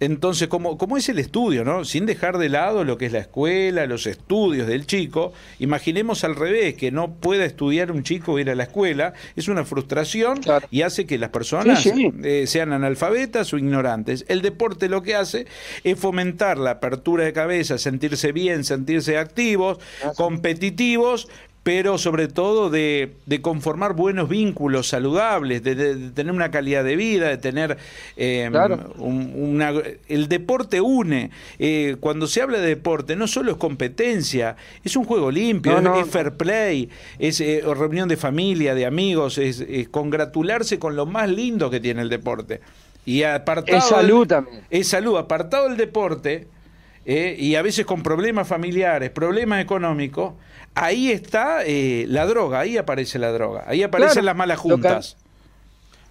Entonces, 0.00 0.48
como, 0.48 0.78
como 0.78 0.96
es 0.96 1.08
el 1.08 1.18
estudio, 1.18 1.64
¿no? 1.64 1.84
Sin 1.84 2.06
dejar 2.06 2.38
de 2.38 2.48
lado 2.48 2.84
lo 2.84 2.98
que 2.98 3.06
es 3.06 3.12
la 3.12 3.18
escuela, 3.18 3.86
los 3.86 4.06
estudios 4.06 4.66
del 4.66 4.86
chico, 4.86 5.32
imaginemos 5.58 6.22
al 6.24 6.36
revés, 6.36 6.74
que 6.74 6.90
no 6.92 7.12
pueda 7.14 7.44
estudiar 7.44 7.90
un 7.90 8.02
chico 8.04 8.32
o 8.32 8.38
ir 8.38 8.48
a 8.50 8.54
la 8.54 8.64
escuela, 8.64 9.12
es 9.36 9.48
una 9.48 9.64
frustración 9.64 10.40
Claro. 10.40 10.66
y 10.70 10.82
hace 10.82 11.06
que 11.06 11.18
las 11.18 11.30
personas 11.30 11.82
Sí, 11.82 11.90
sí. 11.94 12.12
eh, 12.22 12.44
sean 12.46 12.72
analfabetas 12.72 13.52
o 13.52 13.58
ignorantes. 13.58 14.24
El 14.28 14.42
deporte 14.42 14.88
lo 14.88 15.02
que 15.02 15.14
hace 15.16 15.46
es 15.84 15.98
fomentar 15.98 16.58
la 16.58 16.72
apertura 16.72 17.24
de 17.24 17.32
cabeza, 17.32 17.78
sentirse 17.78 18.32
bien, 18.32 18.64
sentirse 18.64 19.18
activos, 19.18 19.78
competitivos, 20.16 21.28
pero 21.68 21.98
sobre 21.98 22.28
todo 22.28 22.70
de, 22.70 23.12
de 23.26 23.42
conformar 23.42 23.92
buenos 23.92 24.26
vínculos 24.26 24.88
saludables, 24.88 25.62
de, 25.62 25.74
de- 25.74 25.94
de 25.96 26.10
tener 26.12 26.32
una 26.32 26.50
calidad 26.50 26.82
de 26.82 26.96
vida, 26.96 27.28
de 27.28 27.36
tener 27.36 27.76
eh, 28.16 28.48
Claro. 28.50 28.94
un- 28.96 29.34
una... 29.36 29.74
El 30.08 30.28
deporte 30.28 30.80
une. 30.80 31.30
Eh, 31.58 31.96
cuando 32.00 32.26
se 32.26 32.40
habla 32.40 32.58
de 32.58 32.68
deporte, 32.68 33.16
no 33.16 33.26
solo 33.28 33.50
es 33.52 33.58
competencia, 33.58 34.56
es 34.82 34.96
un 34.96 35.04
juego 35.04 35.30
limpio, 35.30 35.72
No, 35.72 35.78
es, 35.78 35.84
no, 35.84 36.00
es 36.00 36.06
no. 36.06 36.10
fair 36.12 36.32
play, 36.38 36.88
es 37.18 37.38
eh, 37.42 37.60
reunión 37.76 38.08
de 38.08 38.16
familia, 38.16 38.74
de 38.74 38.86
amigos, 38.86 39.36
es, 39.36 39.60
es 39.60 39.90
congratularse 39.90 40.78
con 40.78 40.96
lo 40.96 41.04
más 41.04 41.28
lindo 41.28 41.68
que 41.68 41.80
tiene 41.80 42.00
el 42.00 42.08
deporte. 42.08 42.62
Y 43.04 43.24
apartado 43.24 43.76
Es 43.76 43.84
salud 43.84 44.26
también. 44.26 44.62
es 44.70 44.88
salud, 44.88 45.18
apartado 45.18 45.68
del 45.68 45.76
deporte, 45.76 46.46
eh, 47.04 47.36
y 47.38 47.56
a 47.56 47.60
veces 47.62 47.84
con 47.84 48.02
problemas 48.02 48.48
familiares, 48.48 49.10
problemas 49.10 49.60
económicos, 49.62 50.32
ahí 50.78 51.10
está 51.10 51.64
eh, 51.64 52.06
la 52.08 52.26
droga, 52.26 52.60
ahí 52.60 52.76
aparece 52.78 53.18
la 53.18 53.32
droga, 53.32 53.64
ahí 53.66 53.82
aparecen 53.82 54.12
Claro, 54.12 54.26
las 54.26 54.36
malas 54.36 54.58
lo 54.58 54.62
juntas. 54.62 55.16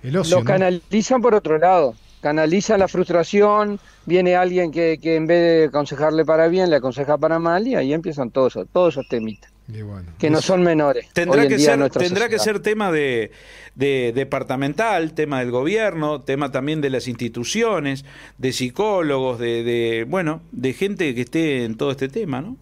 El 0.04 0.18
ocio, 0.18 0.38
Lo 0.38 0.44
¿no? 0.44 0.46
canalizan 0.46 1.22
por 1.22 1.34
otro 1.36 1.58
lado, 1.58 1.96
canalizan 2.22 2.80
la 2.80 2.88
frustración, 2.88 3.80
viene 4.06 4.36
alguien 4.36 4.72
que, 4.72 5.00
que 5.02 5.16
en 5.16 5.28
vez 5.28 5.42
de 5.42 5.66
aconsejarle 5.66 6.26
para 6.26 6.48
bien, 6.48 6.70
le 6.70 6.78
aconseja 6.78 7.18
para 7.18 7.40
mal 7.40 7.68
y 7.68 7.76
ahí 7.76 7.94
empiezan 7.94 8.30
todos 8.32 8.54
esos, 8.54 8.68
todos 8.72 8.94
esos 8.94 9.08
temitas, 9.08 9.52
Y 9.68 9.82
bueno, 9.82 10.12
que 10.18 10.30
no 10.30 10.42
son 10.42 10.64
menores. 10.64 11.08
Tendrá 11.14 11.48
que 11.48 11.58
tendrá 11.58 12.40
ser 12.40 12.60
tema 12.60 12.92
de, 12.92 13.32
de 13.76 14.12
departamental, 14.14 15.14
tema 15.14 15.40
del 15.40 15.52
gobierno, 15.52 16.22
tema 16.22 16.52
también 16.52 16.82
de 16.82 16.90
las 16.90 17.08
instituciones, 17.08 18.06
de 18.38 18.54
psicólogos, 18.54 19.40
de, 19.40 19.64
de 19.64 20.06
bueno, 20.08 20.42
de 20.52 20.74
gente 20.74 21.16
que 21.16 21.22
esté 21.22 21.66
en 21.66 21.76
todo 21.76 21.92
este 21.92 22.08
tema, 22.08 22.42
¿no? 22.42 22.58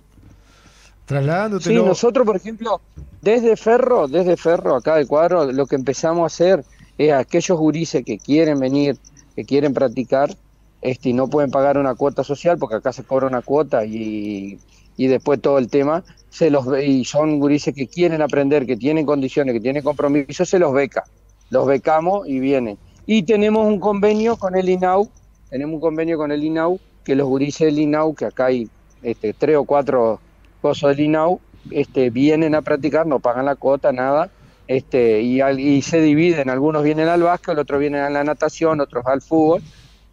Sí, 1.05 1.09
trasladándotelo. 1.13 1.85
nosotros, 1.85 2.25
por 2.25 2.35
ejemplo, 2.35 2.81
desde 3.21 3.55
Ferro, 3.57 4.07
desde 4.07 4.37
Ferro, 4.37 4.75
acá 4.75 4.95
del 4.95 5.07
cuadro, 5.07 5.51
lo 5.51 5.65
que 5.67 5.75
empezamos 5.75 6.23
a 6.23 6.27
hacer 6.27 6.65
es 6.97 7.11
aquellos 7.13 7.57
gurises 7.57 8.03
que 8.03 8.17
quieren 8.17 8.59
venir, 8.59 8.97
que 9.35 9.45
quieren 9.45 9.73
practicar, 9.73 10.35
este, 10.81 11.09
y 11.09 11.13
no 11.13 11.27
pueden 11.27 11.51
pagar 11.51 11.77
una 11.77 11.95
cuota 11.95 12.23
social, 12.23 12.57
porque 12.57 12.75
acá 12.75 12.91
se 12.93 13.03
cobra 13.03 13.27
una 13.27 13.41
cuota 13.41 13.85
y, 13.85 14.59
y 14.97 15.07
después 15.07 15.41
todo 15.41 15.57
el 15.57 15.67
tema, 15.67 16.03
se 16.29 16.49
los 16.49 16.65
ve- 16.65 16.85
y 16.85 17.05
son 17.05 17.39
gurises 17.39 17.73
que 17.73 17.87
quieren 17.87 18.21
aprender, 18.21 18.65
que 18.65 18.77
tienen 18.77 19.05
condiciones, 19.05 19.53
que 19.53 19.59
tienen 19.61 19.83
compromiso, 19.83 20.45
se 20.45 20.59
los 20.59 20.73
beca. 20.73 21.03
Los 21.49 21.67
becamos 21.67 22.27
y 22.27 22.39
vienen. 22.39 22.77
Y 23.05 23.23
tenemos 23.23 23.65
un 23.67 23.79
convenio 23.79 24.37
con 24.37 24.55
el 24.55 24.67
INAU, 24.67 25.09
tenemos 25.49 25.75
un 25.75 25.81
convenio 25.81 26.17
con 26.17 26.31
el 26.31 26.43
INAU, 26.43 26.79
que 27.03 27.15
los 27.15 27.27
gurises 27.27 27.67
del 27.67 27.79
INAU, 27.79 28.15
que 28.15 28.25
acá 28.25 28.45
hay 28.45 28.67
este, 29.03 29.33
tres 29.33 29.57
o 29.57 29.63
cuatro 29.63 30.19
cosas 30.65 30.97
del 30.97 31.05
INAU, 31.05 31.39
este, 31.69 32.09
vienen 32.09 32.55
a 32.55 32.63
practicar, 32.63 33.05
no 33.05 33.19
pagan 33.19 33.45
la 33.45 33.55
cuota, 33.55 33.91
nada, 33.91 34.31
este, 34.67 35.21
y, 35.21 35.39
al- 35.39 35.59
y 35.59 35.83
se 35.83 36.01
dividen, 36.01 36.49
algunos 36.49 36.83
vienen 36.83 37.07
al 37.07 37.21
básquet, 37.21 37.55
otros 37.55 37.79
vienen 37.79 38.01
a 38.01 38.09
la 38.09 38.23
natación, 38.23 38.81
otros 38.81 39.05
al 39.05 39.21
fútbol, 39.21 39.61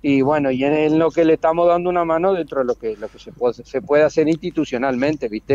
y 0.03 0.21
bueno, 0.21 0.51
y 0.51 0.63
en, 0.63 0.99
lo 0.99 1.11
que 1.11 1.25
le 1.25 1.33
estamos 1.35 1.67
dando 1.69 1.89
una 1.89 2.05
mano 2.05 2.35
dentro 2.35 2.59
de 2.59 2.67
lo 2.67 2.75
que, 2.75 2.97
lo 2.99 3.09
que 3.09 3.19
se, 3.19 3.33
puede, 3.33 3.65
se 3.65 3.81
puede 3.81 4.03
hacer 4.03 4.29
institucionalmente, 4.29 5.29
¿viste? 5.29 5.55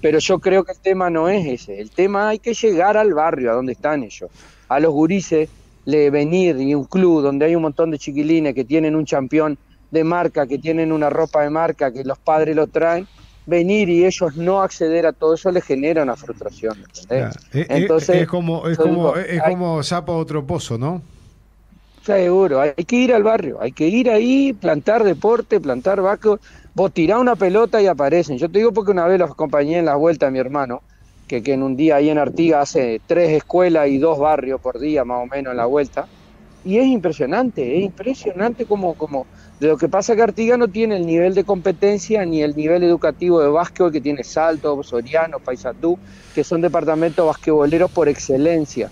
Pero 0.00 0.18
yo 0.18 0.40
creo 0.40 0.64
que 0.64 0.72
el 0.72 0.80
tema 0.80 1.08
no 1.08 1.28
es 1.28 1.46
ese, 1.46 1.80
el 1.80 1.90
tema 1.90 2.30
hay 2.30 2.40
que 2.40 2.52
llegar 2.54 2.96
al 2.96 3.14
barrio, 3.14 3.52
a 3.52 3.54
donde 3.54 3.72
están 3.74 4.02
ellos, 4.02 4.28
a 4.68 4.80
los 4.80 4.92
gurises, 4.92 5.48
le 5.84 6.10
venir 6.10 6.56
y 6.60 6.74
un 6.74 6.84
club 6.84 7.22
donde 7.22 7.44
hay 7.46 7.54
un 7.54 7.62
montón 7.62 7.92
de 7.92 7.98
chiquilines 7.98 8.54
que 8.54 8.64
tienen 8.64 8.96
un 8.96 9.04
campeón 9.04 9.56
de 9.92 10.02
marca, 10.02 10.46
que 10.48 10.58
tienen 10.58 10.90
una 10.90 11.10
ropa 11.10 11.42
de 11.42 11.50
marca, 11.50 11.92
que 11.92 12.02
los 12.02 12.18
padres 12.18 12.56
lo 12.56 12.66
traen, 12.66 13.06
venir 13.46 13.88
y 13.88 14.04
ellos 14.04 14.36
no 14.36 14.62
acceder 14.62 15.06
a 15.06 15.12
todo 15.12 15.34
eso 15.34 15.50
les 15.50 15.64
genera 15.64 16.02
una 16.02 16.16
frustración. 16.16 16.76
Entonces, 17.52 18.22
es, 18.22 18.28
como, 18.28 18.68
es 18.68 18.78
como, 18.78 19.16
es 19.16 19.42
como 19.42 19.82
sapo 19.82 20.16
otro 20.16 20.46
pozo, 20.46 20.78
¿no? 20.78 21.02
Seguro, 22.04 22.60
hay 22.60 22.72
que 22.72 22.96
ir 22.96 23.14
al 23.14 23.22
barrio, 23.22 23.58
hay 23.60 23.70
que 23.70 23.86
ir 23.86 24.10
ahí, 24.10 24.52
plantar 24.52 25.04
deporte, 25.04 25.60
plantar 25.60 26.02
vaco, 26.02 26.40
vos 26.74 26.92
tirás 26.92 27.20
una 27.20 27.36
pelota 27.36 27.80
y 27.80 27.86
aparecen. 27.86 28.38
Yo 28.38 28.48
te 28.48 28.58
digo 28.58 28.72
porque 28.72 28.90
una 28.90 29.06
vez 29.06 29.20
los 29.20 29.30
acompañé 29.30 29.78
en 29.78 29.84
la 29.84 29.94
vuelta 29.94 30.26
a 30.26 30.30
mi 30.30 30.40
hermano, 30.40 30.82
que, 31.28 31.44
que 31.44 31.52
en 31.52 31.62
un 31.62 31.76
día 31.76 31.96
ahí 31.96 32.10
en 32.10 32.18
Artiga 32.18 32.60
hace 32.60 33.00
tres 33.06 33.30
escuelas 33.30 33.88
y 33.88 33.98
dos 33.98 34.18
barrios 34.18 34.60
por 34.60 34.80
día 34.80 35.04
más 35.04 35.22
o 35.22 35.26
menos 35.26 35.52
en 35.52 35.56
la 35.56 35.66
vuelta, 35.66 36.08
y 36.64 36.78
es 36.78 36.86
impresionante, 36.86 37.78
es 37.78 37.84
impresionante 37.84 38.66
como, 38.66 38.94
como 38.94 39.26
lo 39.60 39.76
que 39.76 39.88
pasa 39.88 40.16
que 40.16 40.22
Artiga 40.22 40.56
no 40.56 40.68
tiene 40.68 40.96
el 40.96 41.06
nivel 41.06 41.34
de 41.34 41.44
competencia 41.44 42.24
ni 42.24 42.42
el 42.42 42.56
nivel 42.56 42.82
educativo 42.82 43.40
de 43.40 43.48
básquetbol 43.48 43.92
que 43.92 44.00
tiene 44.00 44.24
Salto, 44.24 44.82
Soriano, 44.82 45.38
Paysandú, 45.38 45.96
que 46.34 46.42
son 46.42 46.60
departamentos 46.60 47.26
basquetboleros 47.26 47.90
por 47.92 48.08
excelencia. 48.08 48.90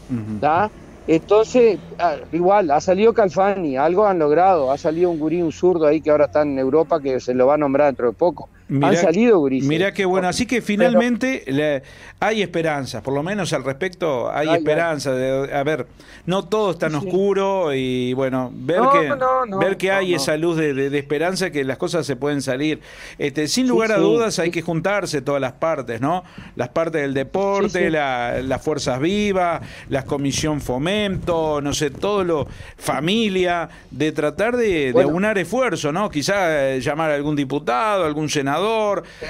Entonces, 1.06 1.80
ah, 1.98 2.18
igual, 2.30 2.70
ha 2.70 2.80
salido 2.80 3.12
Calfani, 3.12 3.76
algo 3.76 4.06
han 4.06 4.20
logrado, 4.20 4.70
ha 4.70 4.78
salido 4.78 5.10
un 5.10 5.18
gurí, 5.18 5.42
un 5.42 5.50
zurdo 5.50 5.86
ahí 5.86 6.00
que 6.00 6.10
ahora 6.10 6.26
está 6.26 6.42
en 6.42 6.56
Europa, 6.56 7.00
que 7.00 7.18
se 7.18 7.34
lo 7.34 7.48
va 7.48 7.54
a 7.54 7.58
nombrar 7.58 7.88
dentro 7.88 8.06
de 8.08 8.12
poco. 8.12 8.48
Han 8.70 8.96
salido 8.96 9.38
gurises. 9.38 9.68
Mira 9.68 9.92
qué 9.92 10.04
bueno, 10.04 10.28
así 10.28 10.46
que 10.46 10.62
finalmente 10.62 11.82
hay 12.20 12.42
esperanza, 12.42 13.02
por 13.02 13.14
lo 13.14 13.22
menos 13.22 13.52
al 13.52 13.64
respecto 13.64 14.30
hay, 14.30 14.48
esperanza. 14.48 15.12
De, 15.12 15.52
a 15.52 15.62
ver, 15.64 15.86
no 16.26 16.44
todo 16.44 16.72
es 16.72 16.78
tan 16.78 16.94
oscuro 16.94 17.74
y 17.74 18.12
bueno, 18.12 18.50
ver 18.54 18.80
que, 18.92 19.56
ver 19.58 19.76
que 19.76 19.90
hay 19.90 20.14
esa 20.14 20.36
luz 20.36 20.56
de, 20.56 20.98
esperanza, 20.98 21.50
que 21.50 21.64
las 21.64 21.78
cosas 21.78 22.06
se 22.06 22.16
pueden 22.16 22.42
salir. 22.42 22.80
Este, 23.18 23.48
sin 23.48 23.66
lugar 23.66 23.90
a 23.92 23.98
dudas 23.98 24.38
hay 24.38 24.50
que 24.50 24.62
juntarse 24.62 25.22
todas 25.22 25.40
las 25.40 25.52
partes, 25.52 26.00
¿no? 26.00 26.22
Las 26.56 26.68
partes 26.68 27.02
del 27.02 27.14
deporte, 27.14 27.90
las 27.90 28.62
fuerzas 28.62 29.00
vivas, 29.00 29.62
la 29.88 30.04
comisión 30.04 30.60
fomento, 30.60 31.60
no 31.60 31.72
sé, 31.72 31.90
todo 31.90 32.22
lo, 32.22 32.46
familia, 32.76 33.68
de 33.90 34.12
tratar 34.12 34.56
de, 34.56 34.92
de 34.92 35.04
unar 35.04 35.38
esfuerzo, 35.38 35.90
¿no? 35.92 36.08
Quizá 36.08 36.74
eh, 36.74 36.80
llamar 36.80 37.10
a 37.10 37.14
algún 37.14 37.34
diputado, 37.34 38.04
algún 38.04 38.28
senador 38.28 38.59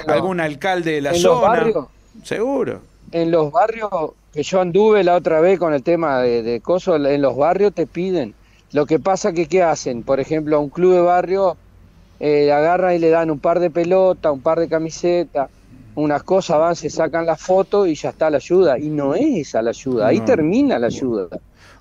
algún 0.07 0.41
alcalde 0.41 0.93
de 0.93 1.01
la 1.01 1.15
zona. 1.15 1.89
Seguro. 2.25 2.81
En 3.13 3.31
los 3.31 3.51
barrios, 3.51 3.91
que 4.33 4.43
yo 4.43 4.61
anduve 4.61 5.03
la 5.03 5.17
otra 5.17 5.41
vez 5.41 5.59
con 5.59 5.75
el 5.75 5.83
tema 5.83 6.21
de, 6.21 6.43
de 6.43 6.61
cosas, 6.61 7.01
en 7.05 7.23
los 7.23 7.37
barrios 7.37 7.75
te 7.75 7.87
piden. 7.87 8.35
Lo 8.73 8.87
que 8.87 8.99
pasa 8.99 9.33
que, 9.33 9.47
¿qué 9.47 9.63
hacen? 9.63 10.03
Por 10.03 10.21
ejemplo, 10.21 10.57
a 10.57 10.61
un 10.61 10.69
club 10.69 10.95
de 10.95 11.01
barrio 11.01 11.57
eh, 12.21 12.53
agarran 12.53 12.95
y 12.95 12.99
le 12.99 13.11
dan 13.11 13.31
un 13.31 13.39
par 13.39 13.59
de 13.59 13.71
pelotas, 13.71 14.33
un 14.33 14.43
par 14.43 14.61
de 14.61 14.69
camisetas, 14.69 15.49
unas 15.95 16.23
cosas, 16.23 16.59
van, 16.59 16.77
se 16.77 16.91
sacan 16.91 17.27
la 17.27 17.37
foto 17.37 17.87
y 17.87 17.95
ya 17.95 18.11
está 18.11 18.31
la 18.31 18.37
ayuda. 18.37 18.79
Y 18.79 18.89
no 18.91 19.15
es 19.15 19.49
esa 19.49 19.63
la 19.63 19.71
ayuda, 19.71 20.09
ahí 20.09 20.21
termina 20.21 20.79
la 20.79 20.87
ayuda. 20.87 21.29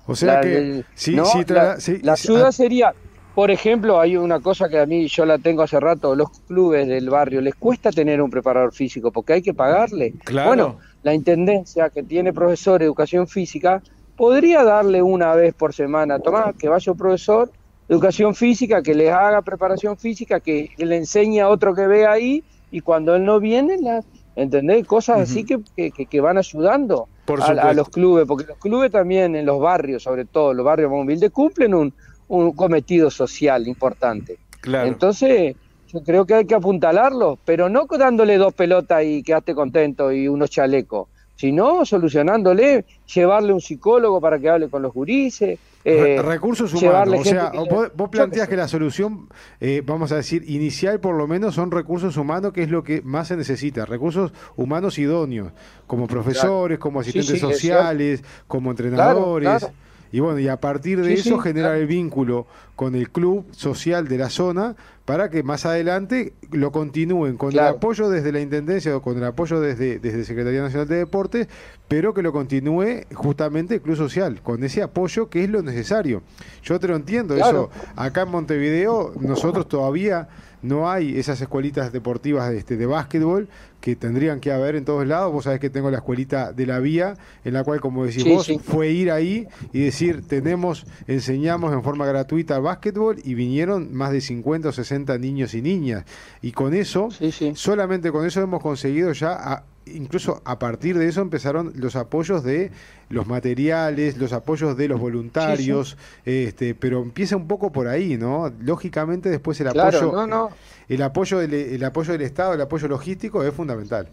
O 0.06 0.16
sea 0.16 0.40
que 0.40 0.82
sí, 0.94 1.12
la, 1.12 1.76
la, 2.02 2.12
ayuda 2.12 2.48
ah. 2.48 2.52
sería 2.52 2.94
por 3.34 3.50
ejemplo, 3.50 4.00
hay 4.00 4.16
una 4.16 4.40
cosa 4.40 4.68
que 4.68 4.78
a 4.78 4.86
mí 4.86 5.06
yo 5.06 5.24
la 5.24 5.38
tengo 5.38 5.62
hace 5.62 5.78
rato, 5.78 6.14
los 6.14 6.30
clubes 6.46 6.88
del 6.88 7.08
barrio 7.10 7.40
les 7.40 7.54
cuesta 7.54 7.90
tener 7.90 8.20
un 8.20 8.30
preparador 8.30 8.72
físico 8.72 9.10
porque 9.10 9.34
hay 9.34 9.42
que 9.42 9.54
pagarle. 9.54 10.14
Bueno, 10.32 10.78
la 11.02 11.14
intendencia 11.14 11.90
que 11.90 12.02
tiene 12.02 12.32
profesor 12.32 12.80
de 12.80 12.86
educación 12.86 13.28
física 13.28 13.82
podría 14.16 14.64
darle 14.64 15.02
una 15.02 15.34
vez 15.34 15.54
por 15.54 15.72
semana, 15.72 16.18
tomá, 16.18 16.52
que 16.58 16.68
vaya 16.68 16.92
un 16.92 16.98
profesor 16.98 17.50
de 17.88 17.94
educación 17.94 18.34
física, 18.34 18.82
que 18.82 18.94
les 18.94 19.10
haga 19.10 19.42
preparación 19.42 19.96
física, 19.96 20.40
que 20.40 20.70
le 20.76 20.96
enseñe 20.96 21.40
a 21.40 21.48
otro 21.48 21.74
que 21.74 21.86
ve 21.86 22.06
ahí 22.06 22.44
y 22.70 22.80
cuando 22.80 23.14
él 23.14 23.24
no 23.24 23.40
viene, 23.40 23.78
la, 23.78 24.04
¿entendés? 24.36 24.86
Cosas 24.86 25.20
así 25.20 25.44
que, 25.44 25.60
que, 25.90 26.20
van 26.20 26.38
ayudando 26.38 27.08
a, 27.26 27.72
los 27.72 27.88
clubes, 27.88 28.26
porque 28.26 28.46
los 28.46 28.58
clubes 28.58 28.90
también 28.90 29.34
en 29.36 29.46
los 29.46 29.60
barrios, 29.60 30.02
sobre 30.02 30.24
todo 30.24 30.52
los 30.52 30.64
barrios 30.64 30.90
móviles, 30.90 31.30
cumplen 31.30 31.74
un, 31.74 31.94
un 32.30 32.52
cometido 32.52 33.10
social 33.10 33.66
importante. 33.66 34.38
Claro. 34.60 34.88
Entonces, 34.88 35.56
yo 35.92 36.02
creo 36.04 36.24
que 36.24 36.34
hay 36.34 36.44
que 36.46 36.54
apuntalarlo, 36.54 37.38
pero 37.44 37.68
no 37.68 37.86
dándole 37.86 38.38
dos 38.38 38.54
pelotas 38.54 39.02
y 39.04 39.22
quedaste 39.22 39.54
contento 39.54 40.12
y 40.12 40.28
unos 40.28 40.48
chalecos, 40.48 41.08
sino 41.34 41.84
solucionándole, 41.84 42.84
llevarle 43.12 43.52
un 43.52 43.60
psicólogo 43.60 44.20
para 44.20 44.38
que 44.38 44.48
hable 44.48 44.68
con 44.68 44.82
los 44.82 44.92
gurises. 44.92 45.58
Eh, 45.82 46.20
recursos 46.22 46.72
humanos, 46.74 47.20
o 47.20 47.24
sea, 47.24 47.50
vos, 47.50 48.10
planteas 48.10 48.46
que 48.46 48.54
la 48.54 48.68
solución, 48.68 49.28
eh, 49.60 49.82
vamos 49.84 50.12
a 50.12 50.16
decir, 50.16 50.44
inicial 50.46 51.00
por 51.00 51.16
lo 51.16 51.26
menos 51.26 51.54
son 51.54 51.70
recursos 51.70 52.16
humanos, 52.16 52.52
que 52.52 52.62
es 52.62 52.70
lo 52.70 52.84
que 52.84 53.00
más 53.02 53.28
se 53.28 53.36
necesita, 53.36 53.86
recursos 53.86 54.32
humanos 54.56 54.98
idóneos, 54.98 55.52
como 55.86 56.06
profesores, 56.06 56.78
como 56.78 57.00
asistentes 57.00 57.40
sociales, 57.40 58.22
como 58.46 58.70
entrenadores. 58.70 59.66
Y 60.12 60.20
bueno, 60.20 60.38
y 60.38 60.48
a 60.48 60.58
partir 60.58 61.00
de 61.02 61.14
eso 61.14 61.38
generar 61.38 61.76
el 61.76 61.86
vínculo 61.86 62.46
con 62.74 62.94
el 62.94 63.10
club 63.10 63.46
social 63.52 64.08
de 64.08 64.18
la 64.18 64.30
zona 64.30 64.74
para 65.04 65.28
que 65.28 65.42
más 65.42 65.66
adelante 65.66 66.34
lo 66.50 66.72
continúen 66.72 67.36
con 67.36 67.52
el 67.52 67.60
apoyo 67.60 68.08
desde 68.08 68.32
la 68.32 68.40
Intendencia 68.40 68.96
o 68.96 69.02
con 69.02 69.16
el 69.18 69.24
apoyo 69.24 69.60
desde, 69.60 69.98
desde 69.98 70.24
Secretaría 70.24 70.62
Nacional 70.62 70.88
de 70.88 70.96
Deportes, 70.96 71.48
pero 71.88 72.14
que 72.14 72.22
lo 72.22 72.32
continúe 72.32 73.04
justamente 73.14 73.74
el 73.74 73.82
club 73.82 73.96
social, 73.96 74.40
con 74.42 74.62
ese 74.62 74.82
apoyo 74.82 75.28
que 75.28 75.44
es 75.44 75.50
lo 75.50 75.62
necesario. 75.62 76.22
Yo 76.62 76.78
te 76.78 76.88
lo 76.88 76.96
entiendo, 76.96 77.34
eso 77.34 77.70
acá 77.96 78.22
en 78.22 78.30
Montevideo 78.30 79.12
nosotros 79.20 79.68
todavía 79.68 80.28
no 80.62 80.90
hay 80.90 81.18
esas 81.18 81.40
escuelitas 81.40 81.92
deportivas 81.92 82.50
de, 82.50 82.58
este, 82.58 82.76
de 82.76 82.86
básquetbol 82.86 83.48
que 83.80 83.96
tendrían 83.96 84.40
que 84.40 84.52
haber 84.52 84.76
en 84.76 84.84
todos 84.84 85.06
lados. 85.06 85.32
Vos 85.32 85.44
sabés 85.44 85.60
que 85.60 85.70
tengo 85.70 85.90
la 85.90 85.98
escuelita 85.98 86.52
de 86.52 86.66
la 86.66 86.78
vía, 86.80 87.16
en 87.44 87.54
la 87.54 87.64
cual, 87.64 87.80
como 87.80 88.04
decís 88.04 88.24
vos, 88.24 88.50
fue 88.62 88.90
ir 88.90 89.10
ahí 89.10 89.46
y 89.72 89.80
decir, 89.80 90.26
tenemos, 90.26 90.86
enseñamos 91.06 91.72
en 91.72 91.82
forma 91.82 92.06
gratuita 92.06 92.58
básquetbol 92.58 93.16
y 93.24 93.34
vinieron 93.34 93.92
más 93.94 94.12
de 94.12 94.20
50 94.20 94.68
o 94.68 94.72
60 94.72 95.16
niños 95.18 95.54
y 95.54 95.62
niñas. 95.62 96.04
Y 96.42 96.52
con 96.52 96.74
eso, 96.74 97.08
solamente 97.54 98.12
con 98.12 98.26
eso 98.26 98.40
hemos 98.42 98.62
conseguido 98.62 99.12
ya 99.12 99.64
incluso 99.94 100.42
a 100.44 100.58
partir 100.58 100.98
de 100.98 101.08
eso 101.08 101.20
empezaron 101.20 101.72
los 101.76 101.96
apoyos 101.96 102.42
de 102.42 102.70
los 103.08 103.26
materiales, 103.26 104.16
los 104.16 104.32
apoyos 104.32 104.76
de 104.76 104.88
los 104.88 105.00
voluntarios, 105.00 105.96
este, 106.24 106.74
pero 106.74 107.02
empieza 107.02 107.36
un 107.36 107.48
poco 107.48 107.72
por 107.72 107.88
ahí, 107.88 108.16
¿no? 108.16 108.52
Lógicamente 108.60 109.28
después 109.28 109.60
el 109.60 109.68
apoyo, 109.68 110.50
el 110.88 111.02
apoyo 111.02 111.38
del, 111.38 111.54
el 111.54 111.84
apoyo 111.84 112.12
del 112.12 112.22
Estado, 112.22 112.54
el 112.54 112.60
apoyo 112.60 112.88
logístico 112.88 113.42
es 113.44 113.52
fundamental. 113.52 114.08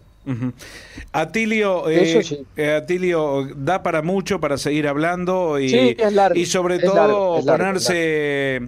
Atilio, 1.14 1.90
eh, 1.90 2.22
eh, 2.58 2.72
Atilio, 2.74 3.48
da 3.56 3.82
para 3.82 4.02
mucho 4.02 4.40
para 4.40 4.58
seguir 4.58 4.88
hablando 4.88 5.58
y, 5.60 5.98
y 6.36 6.46
sobre 6.46 6.80
todo 6.80 7.42
ponerse 7.46 8.68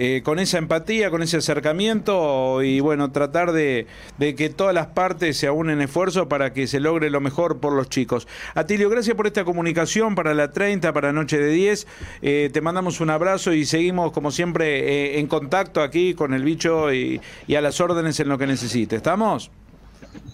eh, 0.00 0.22
con 0.22 0.38
esa 0.38 0.58
empatía, 0.58 1.10
con 1.10 1.24
ese 1.24 1.38
acercamiento 1.38 2.62
y 2.62 2.78
bueno, 2.78 3.10
tratar 3.10 3.50
de, 3.50 3.88
que 4.16 4.48
todas 4.48 4.72
las 4.72 4.86
partes 4.86 5.36
se 5.36 5.50
unen 5.50 5.80
esfuerzo 5.80 6.28
para 6.28 6.52
que 6.52 6.68
se 6.68 6.78
logre 6.78 7.10
lo 7.10 7.20
mejor 7.20 7.58
por 7.58 7.72
los 7.72 7.88
chicos. 7.88 8.28
Atilio, 8.54 8.88
gracias 8.90 9.16
por 9.16 9.26
esta 9.26 9.44
comunicación 9.44 10.14
para 10.14 10.34
la 10.34 10.52
30, 10.52 10.92
para 10.92 11.12
Noche 11.12 11.38
de 11.38 11.50
10. 11.50 11.88
Eh, 12.22 12.48
te 12.52 12.60
mandamos 12.60 13.00
un 13.00 13.10
abrazo 13.10 13.52
y 13.52 13.66
seguimos 13.66 14.12
como 14.12 14.30
siempre 14.30 15.16
eh, 15.16 15.18
en 15.18 15.26
contacto 15.26 15.82
aquí 15.82 16.14
con 16.14 16.32
el 16.32 16.44
bicho 16.44 16.94
y, 16.94 17.20
a 17.52 17.60
las 17.60 17.80
órdenes 17.80 18.20
en 18.20 18.28
lo 18.28 18.38
que 18.38 18.46
necesite. 18.46 18.94
¿Estamos? 18.94 19.50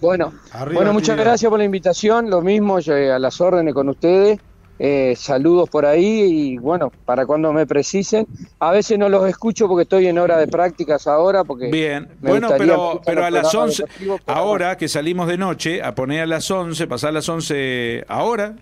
Bueno, 0.01 0.33
bueno 0.73 0.93
muchas 0.93 1.17
gracias 1.17 1.49
por 1.49 1.59
la 1.59 1.65
invitación. 1.65 2.31
Lo 2.31 2.41
mismo 2.43 2.79
a 2.79 3.19
las 3.19 3.41
órdenes 3.41 3.75
con 3.75 3.89
ustedes. 3.89 4.39
Eh, 4.77 5.15
saludos 5.17 5.71
por 5.71 5.87
ahí 5.87 6.05
y 6.05 6.59
bueno, 6.59 6.91
para 7.05 7.27
cuando 7.27 7.53
me 7.53 7.67
precisen. 7.67 8.27
A 8.59 8.73
veces 8.73 8.99
no 8.99 9.09
los 9.09 9.29
escucho 9.29 9.69
porque 9.69 9.83
estoy 9.83 10.09
en 10.09 10.19
hora 10.19 10.37
de 10.37 10.49
prácticas 10.49 11.07
ahora. 11.07 11.45
Porque 11.45 11.71
Bien, 11.71 12.09
bueno, 12.21 12.49
pero, 12.59 13.01
pero 13.05 13.25
a 13.25 13.31
las 13.31 13.55
11, 13.55 13.85
ahora 14.27 14.77
que 14.77 14.89
salimos 14.89 15.29
de 15.29 15.39
noche, 15.39 15.83
a 15.83 15.95
poner 15.95 16.23
a 16.23 16.27
las 16.27 16.51
11, 16.51 16.87
pasar 16.89 17.11
a 17.11 17.13
las 17.13 17.29
11 17.29 18.05
ahora. 18.09 18.57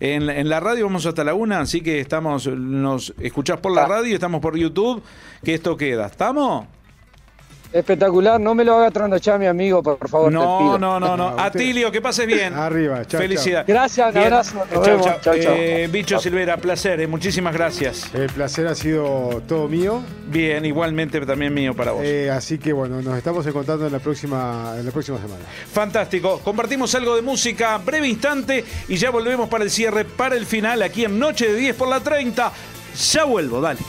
En, 0.00 0.28
en 0.28 0.48
la 0.48 0.58
radio 0.58 0.86
vamos 0.86 1.06
hasta 1.06 1.22
la 1.22 1.34
una, 1.34 1.60
así 1.60 1.82
que 1.82 2.00
estamos, 2.00 2.46
nos 2.48 3.14
escuchás 3.20 3.60
por 3.60 3.72
la 3.72 3.86
radio, 3.86 4.14
estamos 4.14 4.40
por 4.40 4.56
YouTube, 4.56 5.02
que 5.44 5.54
esto 5.54 5.76
queda. 5.76 6.06
¿Estamos? 6.06 6.66
Espectacular, 7.70 8.40
no 8.40 8.54
me 8.54 8.64
lo 8.64 8.76
haga 8.76 8.90
trasnochar 8.90 9.38
mi 9.38 9.46
amigo, 9.46 9.82
por 9.82 10.08
favor. 10.08 10.28
te 10.30 10.34
No, 10.34 10.58
pido. 10.58 10.78
no, 10.78 10.98
no, 10.98 11.16
no. 11.16 11.28
Atilio, 11.38 11.92
que 11.92 12.00
pases 12.00 12.26
bien. 12.26 12.54
Arriba, 12.54 13.04
chao, 13.04 13.20
Felicidad. 13.20 13.64
Gracias, 13.66 14.14
un 14.14 14.22
abrazo, 14.22 14.64
nos 14.74 14.86
vemos. 14.86 15.06
Chau, 15.20 15.38
chau. 15.38 15.54
Eh, 15.56 15.88
Bicho 15.92 16.18
Silvera, 16.18 16.56
placer, 16.56 17.00
eh, 17.00 17.06
muchísimas 17.06 17.52
gracias. 17.52 18.12
El 18.14 18.28
placer 18.30 18.66
ha 18.68 18.74
sido 18.74 19.42
todo 19.46 19.68
mío. 19.68 20.02
Bien, 20.28 20.64
igualmente 20.64 21.20
también 21.26 21.52
mío 21.52 21.74
para 21.74 21.92
vos. 21.92 22.02
Eh, 22.04 22.30
así 22.30 22.58
que 22.58 22.72
bueno, 22.72 23.02
nos 23.02 23.16
estamos 23.18 23.46
encontrando 23.46 23.86
en 23.86 23.92
la 23.92 23.98
próxima, 23.98 24.74
en 24.78 24.86
la 24.86 24.90
próxima 24.90 25.18
semana. 25.18 25.44
Fantástico. 25.72 26.40
Compartimos 26.42 26.94
algo 26.94 27.16
de 27.16 27.22
música, 27.22 27.76
breve 27.78 28.08
instante, 28.08 28.64
y 28.88 28.96
ya 28.96 29.10
volvemos 29.10 29.48
para 29.48 29.64
el 29.64 29.70
cierre, 29.70 30.04
para 30.06 30.36
el 30.36 30.46
final, 30.46 30.80
aquí 30.82 31.04
en 31.04 31.18
Noche 31.18 31.52
de 31.52 31.58
10 31.58 31.76
por 31.76 31.88
la 31.88 32.00
30. 32.00 32.50
Ya 33.12 33.24
vuelvo, 33.24 33.60
dale. 33.60 33.80